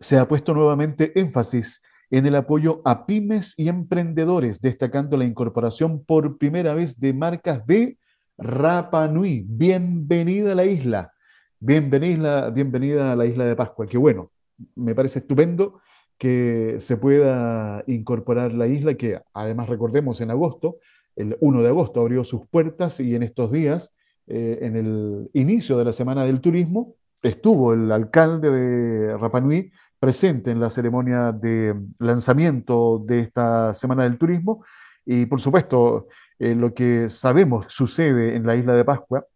[0.00, 6.02] se ha puesto nuevamente énfasis en el apoyo a pymes y emprendedores, destacando la incorporación
[6.04, 7.98] por primera vez de marcas de
[8.38, 9.44] Rapa Nui.
[9.46, 11.12] Bienvenida a la isla.
[11.60, 13.86] Bienvenida, bienvenida a la isla de Pascua.
[13.86, 14.32] Qué bueno,
[14.74, 15.80] me parece estupendo
[16.16, 20.78] que se pueda incorporar la isla, que además recordemos en agosto,
[21.14, 23.92] el 1 de agosto abrió sus puertas y en estos días,
[24.26, 29.70] eh, en el inicio de la Semana del Turismo, estuvo el alcalde de Rapa Nui
[30.00, 34.64] presente en la ceremonia de lanzamiento de esta Semana del Turismo
[35.04, 39.26] y por supuesto eh, lo que sabemos sucede en la isla de Pascua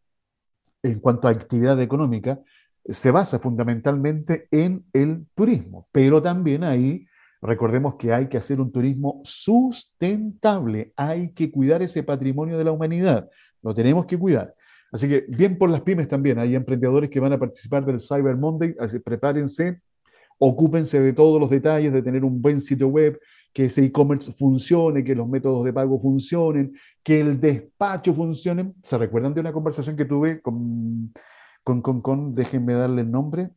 [0.82, 2.40] en cuanto a actividad económica
[2.86, 7.06] se basa fundamentalmente en el turismo, pero también ahí
[7.40, 12.72] recordemos que hay que hacer un turismo sustentable, hay que cuidar ese patrimonio de la
[12.72, 13.28] humanidad,
[13.62, 14.54] lo tenemos que cuidar.
[14.92, 18.36] Así que bien por las pymes también, hay emprendedores que van a participar del Cyber
[18.36, 19.80] Monday, así, prepárense
[20.39, 23.18] Ocúpense de todos los detalles, de tener un buen sitio web,
[23.55, 28.74] que ese e-commerce funcione, que los métodos de pago funcionen, que el despacho funcione.
[28.82, 31.14] ¿Se recuerdan de una conversación que tuve con,
[31.62, 33.51] con, con, déjenme darle el nombre?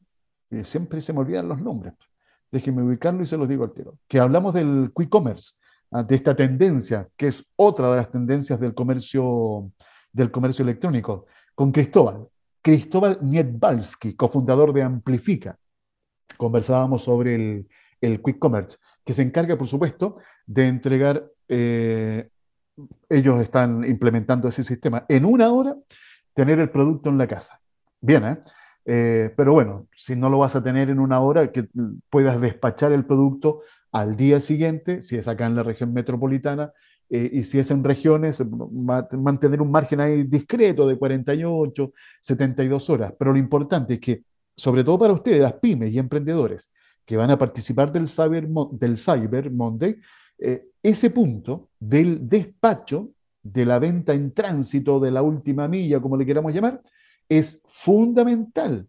[0.52, 1.94] Eh, siempre se me olvidan los nombres.
[2.52, 3.98] Déjenme ubicarlo y se los digo al tiro.
[4.08, 5.54] Que hablamos del quick commerce,
[5.92, 9.72] ah, de esta tendencia, que es otra de las tendencias del comercio,
[10.14, 11.26] del comercio electrónico,
[11.56, 12.28] con Cristóbal.
[12.62, 15.58] Cristóbal Niedbalski, cofundador de Amplifica
[16.36, 17.68] conversábamos sobre el,
[18.02, 22.30] el Quick Commerce, que se encarga, por supuesto, de entregar, eh,
[23.10, 25.76] ellos están implementando ese sistema, en una hora
[26.34, 27.60] tener el producto en la casa.
[28.00, 28.38] Bien, ¿eh?
[28.86, 29.34] ¿eh?
[29.36, 31.68] pero bueno, si no lo vas a tener en una hora, que
[32.10, 33.62] puedas despachar el producto
[33.92, 36.72] al día siguiente, si es acá en la región metropolitana,
[37.10, 38.44] eh, y si es en regiones,
[39.12, 43.14] mantener un margen ahí discreto de 48, 72 horas.
[43.18, 44.24] Pero lo importante es que
[44.58, 46.72] sobre todo para ustedes, las pymes y emprendedores
[47.05, 49.95] que van a participar del Cyber, del Cyber Monday,
[50.39, 56.18] eh, ese punto del despacho, de la venta en tránsito, de la última milla, como
[56.18, 56.82] le queramos llamar,
[57.30, 58.88] es fundamental.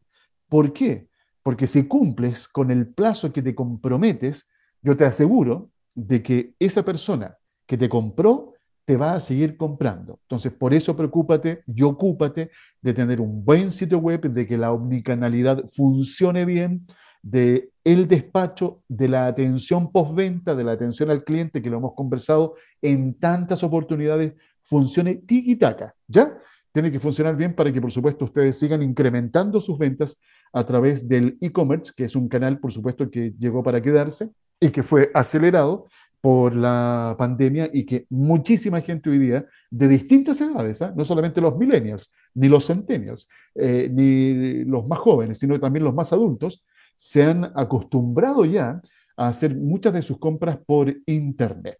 [0.48, 1.08] ¿Por qué?
[1.42, 4.46] Porque si cumples con el plazo que te comprometes,
[4.82, 8.54] yo te aseguro de que esa persona que te compró
[8.88, 10.18] te va a seguir comprando.
[10.22, 14.72] Entonces, por eso preocúpate y ocúpate de tener un buen sitio web, de que la
[14.72, 16.86] omnicanalidad funcione bien,
[17.20, 21.92] de el despacho, de la atención postventa, de la atención al cliente, que lo hemos
[21.94, 24.32] conversado en tantas oportunidades,
[24.62, 26.38] funcione tiki-taka, ¿ya?
[26.72, 30.16] Tiene que funcionar bien para que, por supuesto, ustedes sigan incrementando sus ventas
[30.50, 34.70] a través del e-commerce, que es un canal, por supuesto, que llegó para quedarse y
[34.70, 35.88] que fue acelerado
[36.20, 40.92] por la pandemia y que muchísima gente hoy día de distintas edades, ¿ah?
[40.96, 45.94] no solamente los millennials, ni los centennials, eh, ni los más jóvenes, sino también los
[45.94, 46.64] más adultos,
[46.96, 48.80] se han acostumbrado ya
[49.16, 51.78] a hacer muchas de sus compras por Internet.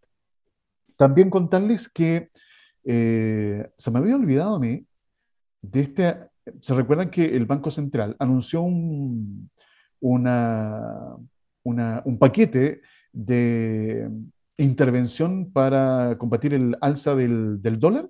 [0.96, 2.30] También contarles que
[2.84, 4.84] eh, se me había olvidado a mí
[5.62, 6.16] de este,
[6.60, 9.50] se recuerdan que el Banco Central anunció un,
[10.00, 12.80] un paquete
[13.12, 14.10] de
[14.56, 18.08] intervención para combatir el alza del, dólar?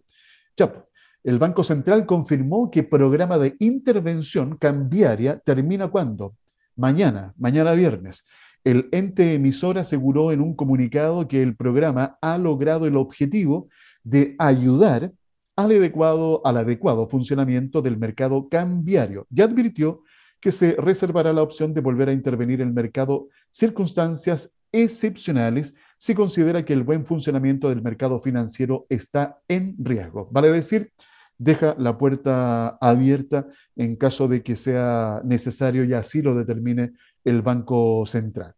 [0.56, 0.84] Ya,
[1.24, 6.36] el Banco Central confirmó que programa de intervención cambiaria termina cuando?
[6.76, 8.24] Mañana, mañana viernes.
[8.64, 13.68] El ente emisor aseguró en un comunicado que el programa ha logrado el objetivo
[14.02, 15.12] de ayudar
[15.56, 20.02] al adecuado, al adecuado funcionamiento del mercado cambiario y advirtió
[20.40, 26.14] que se reservará la opción de volver a intervenir en el mercado circunstancias excepcionales si
[26.14, 30.28] considera que el buen funcionamiento del mercado financiero está en riesgo.
[30.30, 30.92] Vale decir,
[31.38, 33.46] deja la puerta abierta
[33.76, 36.92] en caso de que sea necesario y así lo determine
[37.24, 38.54] el Banco Central.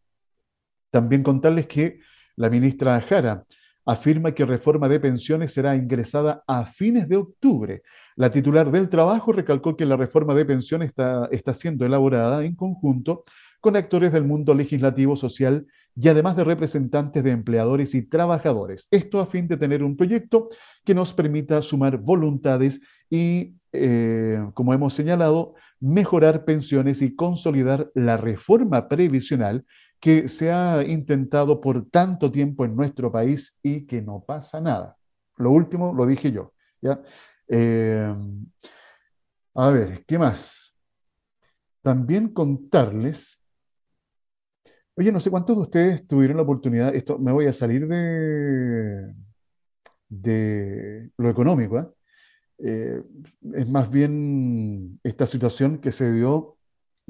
[0.90, 2.00] También contarles que
[2.36, 3.44] la ministra Jara
[3.86, 7.82] afirma que reforma de pensiones será ingresada a fines de octubre.
[8.16, 12.54] La titular del trabajo recalcó que la reforma de pensiones está, está siendo elaborada en
[12.54, 13.24] conjunto
[13.60, 15.66] con actores del mundo legislativo, social
[16.02, 18.88] y además de representantes de empleadores y trabajadores.
[18.90, 20.48] Esto a fin de tener un proyecto
[20.82, 22.80] que nos permita sumar voluntades
[23.10, 29.66] y, eh, como hemos señalado, mejorar pensiones y consolidar la reforma previsional
[30.00, 34.96] que se ha intentado por tanto tiempo en nuestro país y que no pasa nada.
[35.36, 36.54] Lo último lo dije yo.
[36.80, 37.02] ¿ya?
[37.46, 38.14] Eh,
[39.54, 40.74] a ver, ¿qué más?
[41.82, 43.39] También contarles
[44.96, 49.14] Oye, no sé cuántos de ustedes tuvieron la oportunidad, esto me voy a salir de,
[50.08, 51.86] de lo económico, ¿eh?
[52.62, 53.02] Eh,
[53.54, 56.58] es más bien esta situación que se dio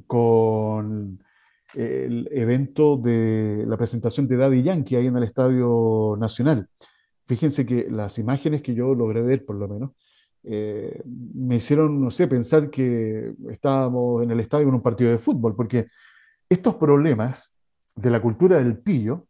[0.07, 1.21] con
[1.75, 6.69] el evento de la presentación de Daddy Yankee ahí en el Estadio Nacional.
[7.27, 9.91] Fíjense que las imágenes que yo logré ver, por lo menos,
[10.45, 15.19] eh, me hicieron, no sé, pensar que estábamos en el estadio en un partido de
[15.19, 15.89] fútbol, porque
[16.49, 17.53] estos problemas
[18.01, 19.27] de la cultura del pillo,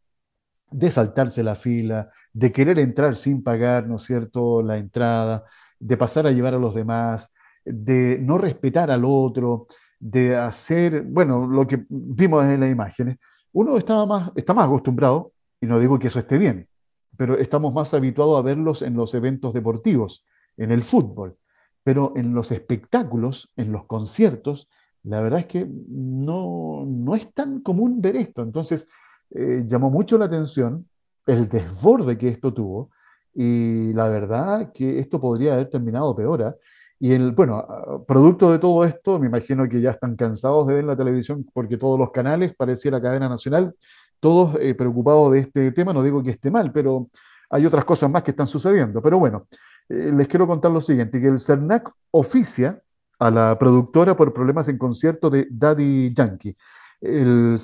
[0.70, 5.44] de saltarse la fila, de querer entrar sin pagar, ¿no es cierto?, la entrada,
[5.78, 7.32] de pasar a llevar a los demás,
[7.64, 9.66] de no respetar al otro,
[9.98, 13.16] de hacer, bueno, lo que vimos en las imágenes,
[13.52, 16.68] uno estaba más, está más acostumbrado, y no digo que eso esté bien,
[17.16, 20.24] pero estamos más habituados a verlos en los eventos deportivos,
[20.56, 21.36] en el fútbol,
[21.82, 24.68] pero en los espectáculos, en los conciertos,
[25.04, 28.42] la verdad es que no, no es tan común ver esto.
[28.42, 28.86] Entonces,
[29.30, 30.86] eh, llamó mucho la atención
[31.26, 32.90] el desborde que esto tuvo
[33.34, 36.42] y la verdad que esto podría haber terminado peor.
[36.42, 36.56] ¿ah?
[36.98, 37.66] Y el, bueno,
[38.06, 41.78] producto de todo esto, me imagino que ya están cansados de ver la televisión porque
[41.78, 43.74] todos los canales, pareciera cadena nacional,
[44.20, 45.92] todos eh, preocupados de este tema.
[45.94, 47.08] No digo que esté mal, pero
[47.48, 49.00] hay otras cosas más que están sucediendo.
[49.00, 49.46] Pero bueno,
[49.88, 52.82] eh, les quiero contar lo siguiente, que el CERNAC oficia
[53.20, 56.56] a la productora por problemas en concierto de Daddy Yankee.
[57.00, 57.56] El,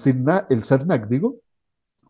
[0.51, 1.37] el CERNAC, digo,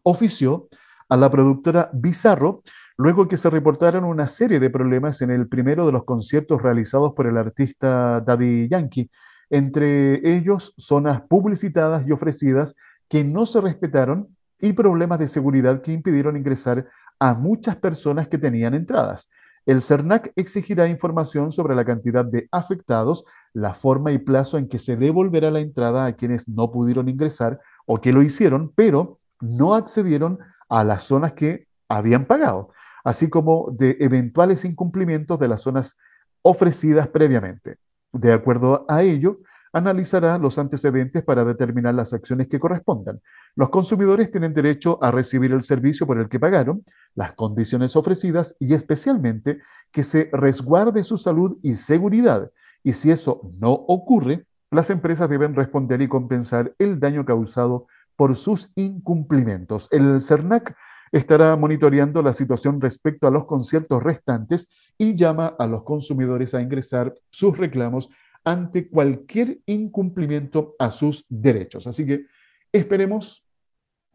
[0.02, 0.68] ofició
[1.08, 2.62] a la productora Bizarro
[2.98, 7.12] luego que se reportaron una serie de problemas en el primero de los conciertos realizados
[7.14, 9.10] por el artista Daddy Yankee,
[9.50, 12.74] entre ellos zonas publicitadas y ofrecidas
[13.08, 16.86] que no se respetaron y problemas de seguridad que impidieron ingresar
[17.18, 19.28] a muchas personas que tenían entradas.
[19.66, 24.78] El CERNAC exigirá información sobre la cantidad de afectados, la forma y plazo en que
[24.78, 29.74] se devolverá la entrada a quienes no pudieron ingresar o que lo hicieron, pero no
[29.74, 30.38] accedieron
[30.68, 32.70] a las zonas que habían pagado,
[33.04, 35.96] así como de eventuales incumplimientos de las zonas
[36.42, 37.76] ofrecidas previamente.
[38.12, 39.40] De acuerdo a ello,
[39.76, 43.20] analizará los antecedentes para determinar las acciones que correspondan.
[43.56, 46.82] Los consumidores tienen derecho a recibir el servicio por el que pagaron,
[47.14, 49.60] las condiciones ofrecidas y especialmente
[49.92, 52.50] que se resguarde su salud y seguridad.
[52.82, 58.34] Y si eso no ocurre, las empresas deben responder y compensar el daño causado por
[58.34, 59.88] sus incumplimientos.
[59.92, 60.74] El CERNAC
[61.12, 66.62] estará monitoreando la situación respecto a los conciertos restantes y llama a los consumidores a
[66.62, 68.08] ingresar sus reclamos
[68.46, 71.88] ante cualquier incumplimiento a sus derechos.
[71.88, 72.26] Así que
[72.72, 73.44] esperemos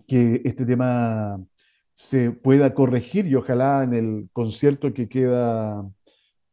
[0.07, 1.37] que este tema
[1.95, 5.85] se pueda corregir y ojalá en el concierto que queda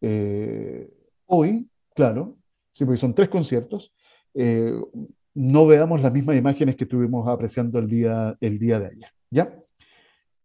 [0.00, 0.90] eh,
[1.26, 2.36] hoy, claro,
[2.76, 3.94] porque son tres conciertos,
[4.34, 4.72] eh,
[5.34, 9.12] no veamos las mismas imágenes que estuvimos apreciando el día, el día de ayer.
[9.30, 9.56] ¿Ya?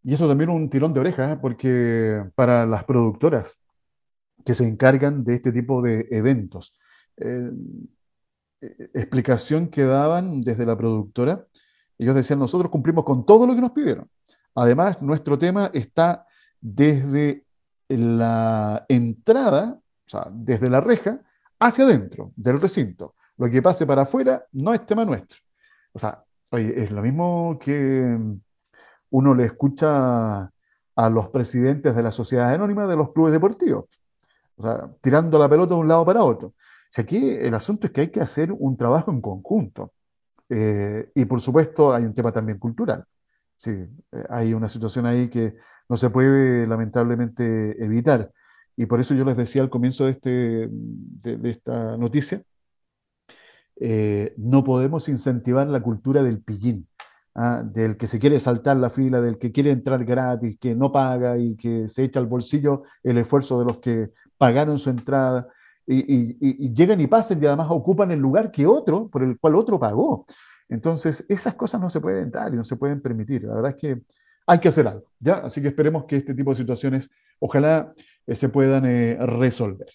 [0.03, 1.37] Y eso también un tirón de oreja, ¿eh?
[1.41, 3.57] porque para las productoras
[4.45, 6.73] que se encargan de este tipo de eventos,
[7.17, 7.51] eh,
[8.61, 11.45] eh, explicación que daban desde la productora.
[11.97, 14.09] Ellos decían, nosotros cumplimos con todo lo que nos pidieron.
[14.55, 16.25] Además, nuestro tema está
[16.61, 17.45] desde
[17.89, 21.19] la entrada, o sea, desde la reja,
[21.59, 23.15] hacia adentro del recinto.
[23.37, 25.39] Lo que pase para afuera no es tema nuestro.
[25.91, 28.17] O sea, es lo mismo que
[29.09, 30.51] uno le escucha
[30.95, 33.85] a los presidentes de la sociedad anónima de los clubes deportivos.
[34.55, 36.53] O sea, tirando la pelota de un lado para otro
[37.01, 39.93] aquí el asunto es que hay que hacer un trabajo en conjunto.
[40.49, 43.03] Eh, y por supuesto hay un tema también cultural.
[43.57, 45.55] Sí, eh, hay una situación ahí que
[45.89, 48.31] no se puede lamentablemente evitar.
[48.75, 52.43] Y por eso yo les decía al comienzo de, este, de, esta noticia,
[53.79, 56.87] eh, no podemos incentivar la cultura del pillín,
[57.35, 57.63] ¿ah?
[57.65, 61.37] del que se quiere saltar la fila, del que quiere entrar gratis, que no paga
[61.37, 65.47] y que se echa al bolsillo el esfuerzo de los que pagaron su entrada
[65.85, 69.79] y, llegan y pasan y además ocupan el lugar que otro, por el cual otro
[69.79, 70.25] pagó.
[70.69, 73.43] Entonces, esas cosas no se pueden dar y no se pueden permitir.
[73.43, 74.01] La verdad es que
[74.47, 75.35] hay que hacer algo, ¿ya?
[75.35, 77.09] Así que esperemos que este tipo de situaciones,
[77.39, 77.93] ojalá
[78.25, 79.87] eh, se puedan eh, resolver.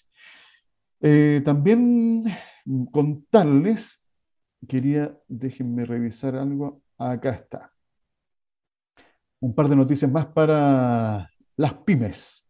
[1.01, 2.25] Eh, también
[2.91, 4.03] contarles,
[4.67, 7.71] quería, déjenme revisar algo, acá está.
[9.39, 12.45] Un par de noticias más para las pymes.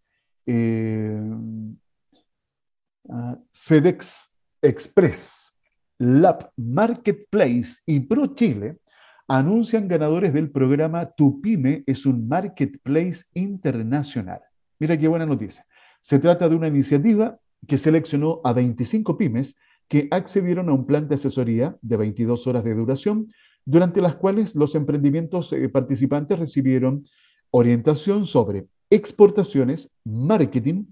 [3.53, 4.29] FedEx
[4.61, 5.53] Express,
[5.97, 8.79] Lab Marketplace y Pro Chile
[9.27, 14.41] anuncian ganadores del programa Tu Pyme es un Marketplace Internacional.
[14.79, 15.65] Mira qué buena noticia.
[16.01, 17.37] Se trata de una iniciativa
[17.67, 19.55] que seleccionó a 25 pymes
[19.87, 23.31] que accedieron a un plan de asesoría de 22 horas de duración
[23.65, 27.05] durante las cuales los emprendimientos eh, participantes recibieron
[27.51, 30.85] orientación sobre exportaciones, marketing,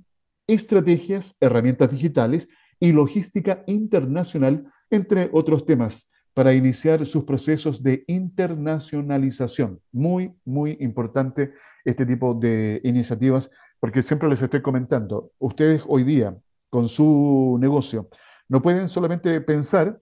[0.48, 2.48] estrategias, herramientas digitales
[2.80, 9.82] y logística internacional, entre otros temas, para iniciar sus procesos de internacionalización.
[9.92, 16.36] Muy, muy importante este tipo de iniciativas, porque siempre les estoy comentando, ustedes hoy día
[16.70, 18.10] con su negocio
[18.50, 20.00] no pueden solamente pensar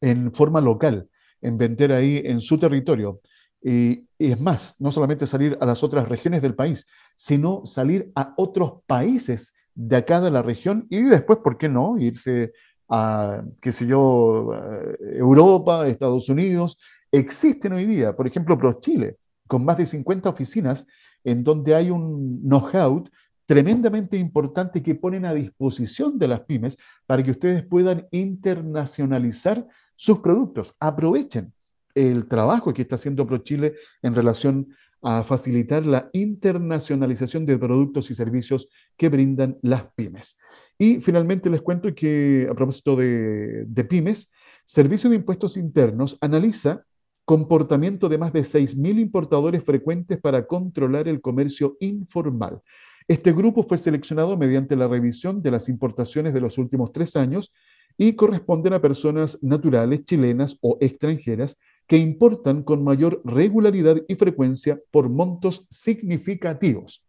[0.00, 1.08] en forma local,
[1.40, 3.20] en vender ahí en su territorio.
[3.62, 6.86] Y, es más, no solamente salir a las otras regiones del país,
[7.16, 11.98] sino salir a otros países de acá de la región y después, ¿por qué no?
[11.98, 12.52] Irse
[12.88, 14.52] a, qué sé yo,
[15.00, 16.78] Europa, Estados Unidos.
[17.12, 20.86] Existen hoy día, por ejemplo, ProChile, con más de 50 oficinas
[21.22, 23.04] en donde hay un know-how
[23.44, 30.18] tremendamente importante que ponen a disposición de las pymes para que ustedes puedan internacionalizar sus
[30.18, 30.74] productos.
[30.80, 31.52] Aprovechen
[31.94, 34.68] el trabajo que está haciendo ProChile en relación
[35.08, 40.36] a facilitar la internacionalización de productos y servicios que brindan las pymes.
[40.76, 44.28] Y finalmente les cuento que a propósito de, de pymes,
[44.64, 46.82] Servicio de Impuestos Internos analiza
[47.24, 52.60] comportamiento de más de 6.000 importadores frecuentes para controlar el comercio informal.
[53.06, 57.52] Este grupo fue seleccionado mediante la revisión de las importaciones de los últimos tres años
[57.96, 64.80] y corresponden a personas naturales chilenas o extranjeras que importan con mayor regularidad y frecuencia
[64.90, 67.04] por montos significativos.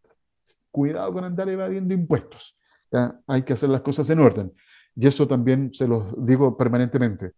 [0.71, 2.55] Cuidado con andar evadiendo impuestos.
[3.25, 4.53] Hay que hacer las cosas en orden.
[4.95, 7.33] Y eso también se los digo permanentemente.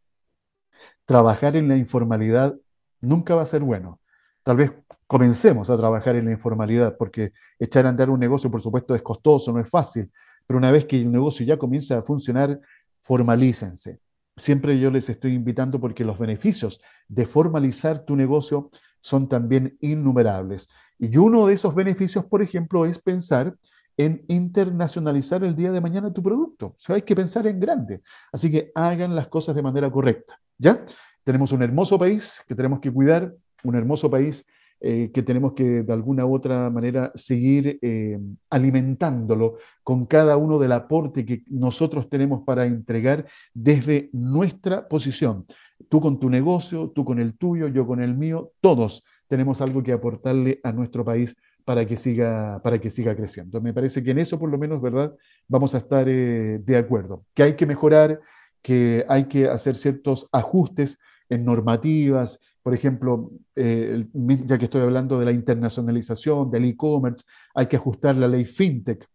[1.06, 2.56] Trabajar en la informalidad
[3.02, 4.00] nunca va a ser bueno.
[4.44, 4.74] Tal vez
[5.08, 9.02] comencemos a trabajar en la informalidad, porque echar a andar un negocio, por supuesto, es
[9.02, 10.10] costoso, no es fácil,
[10.48, 12.60] pero una vez que el negocio ya comienza a funcionar,
[13.02, 14.00] formalícense.
[14.40, 18.72] Siempre yo les estoy invitando porque los beneficios de formalizar tu negocio
[19.02, 20.70] son también innumerables.
[20.98, 23.56] Y uno de esos beneficios, por ejemplo, es pensar
[23.98, 26.68] en internacionalizar el día de mañana tu producto.
[26.68, 28.02] O sea, hay que pensar en grande.
[28.32, 30.40] Así que hagan las cosas de manera correcta.
[30.58, 30.86] ¿Ya?
[31.24, 33.34] Tenemos un hermoso país que tenemos que cuidar,
[33.64, 34.46] un hermoso país
[34.82, 38.18] eh, que tenemos que de alguna u otra manera seguir eh,
[38.50, 45.46] alimentándolo con cada uno del aporte que nosotros tenemos para entregar desde nuestra posición.
[45.90, 49.84] Tú con tu negocio, tú con el tuyo, yo con el mío, todos tenemos algo
[49.84, 53.62] que aportarle a nuestro país para que siga, para que siga creciendo.
[53.62, 55.14] Me parece que en eso, por lo menos, ¿verdad?
[55.48, 57.26] Vamos a estar eh, de acuerdo.
[57.34, 58.20] Que hay que mejorar,
[58.62, 60.98] que hay que hacer ciertos ajustes
[61.30, 64.06] en normativas, por ejemplo, eh,
[64.46, 69.08] ya que estoy hablando de la internacionalización, del e-commerce, hay que ajustar la ley FinTech.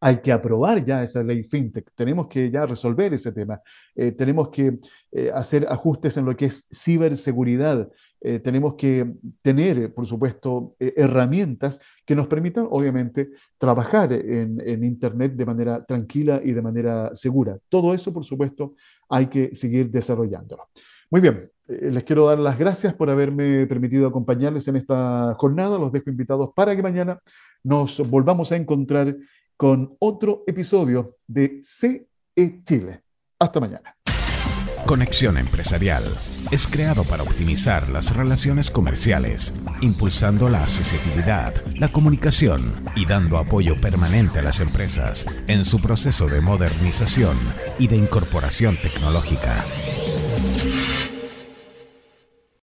[0.00, 1.90] Hay que aprobar ya esa ley FinTech.
[1.94, 3.60] Tenemos que ya resolver ese tema.
[3.94, 4.78] Eh, tenemos que
[5.10, 7.88] eh, hacer ajustes en lo que es ciberseguridad.
[8.42, 15.84] tenemos que tener, por supuesto, herramientas que nos permitan, obviamente, trabajar en Internet de manera
[15.84, 17.58] tranquila y de manera segura.
[17.68, 18.74] Todo eso, por supuesto,
[19.08, 20.64] hay que seguir desarrollándolo.
[21.10, 25.78] Muy bien, eh, les quiero dar las gracias por haberme permitido acompañarles en esta jornada.
[25.78, 27.20] Los dejo invitados para que mañana
[27.62, 29.16] nos volvamos a encontrar
[29.56, 32.06] con otro episodio de CE
[32.64, 33.02] Chile.
[33.38, 33.94] Hasta mañana.
[34.86, 36.04] Conexión Empresarial
[36.52, 43.80] es creado para optimizar las relaciones comerciales, impulsando la accesibilidad, la comunicación y dando apoyo
[43.80, 47.36] permanente a las empresas en su proceso de modernización
[47.80, 49.64] y de incorporación tecnológica.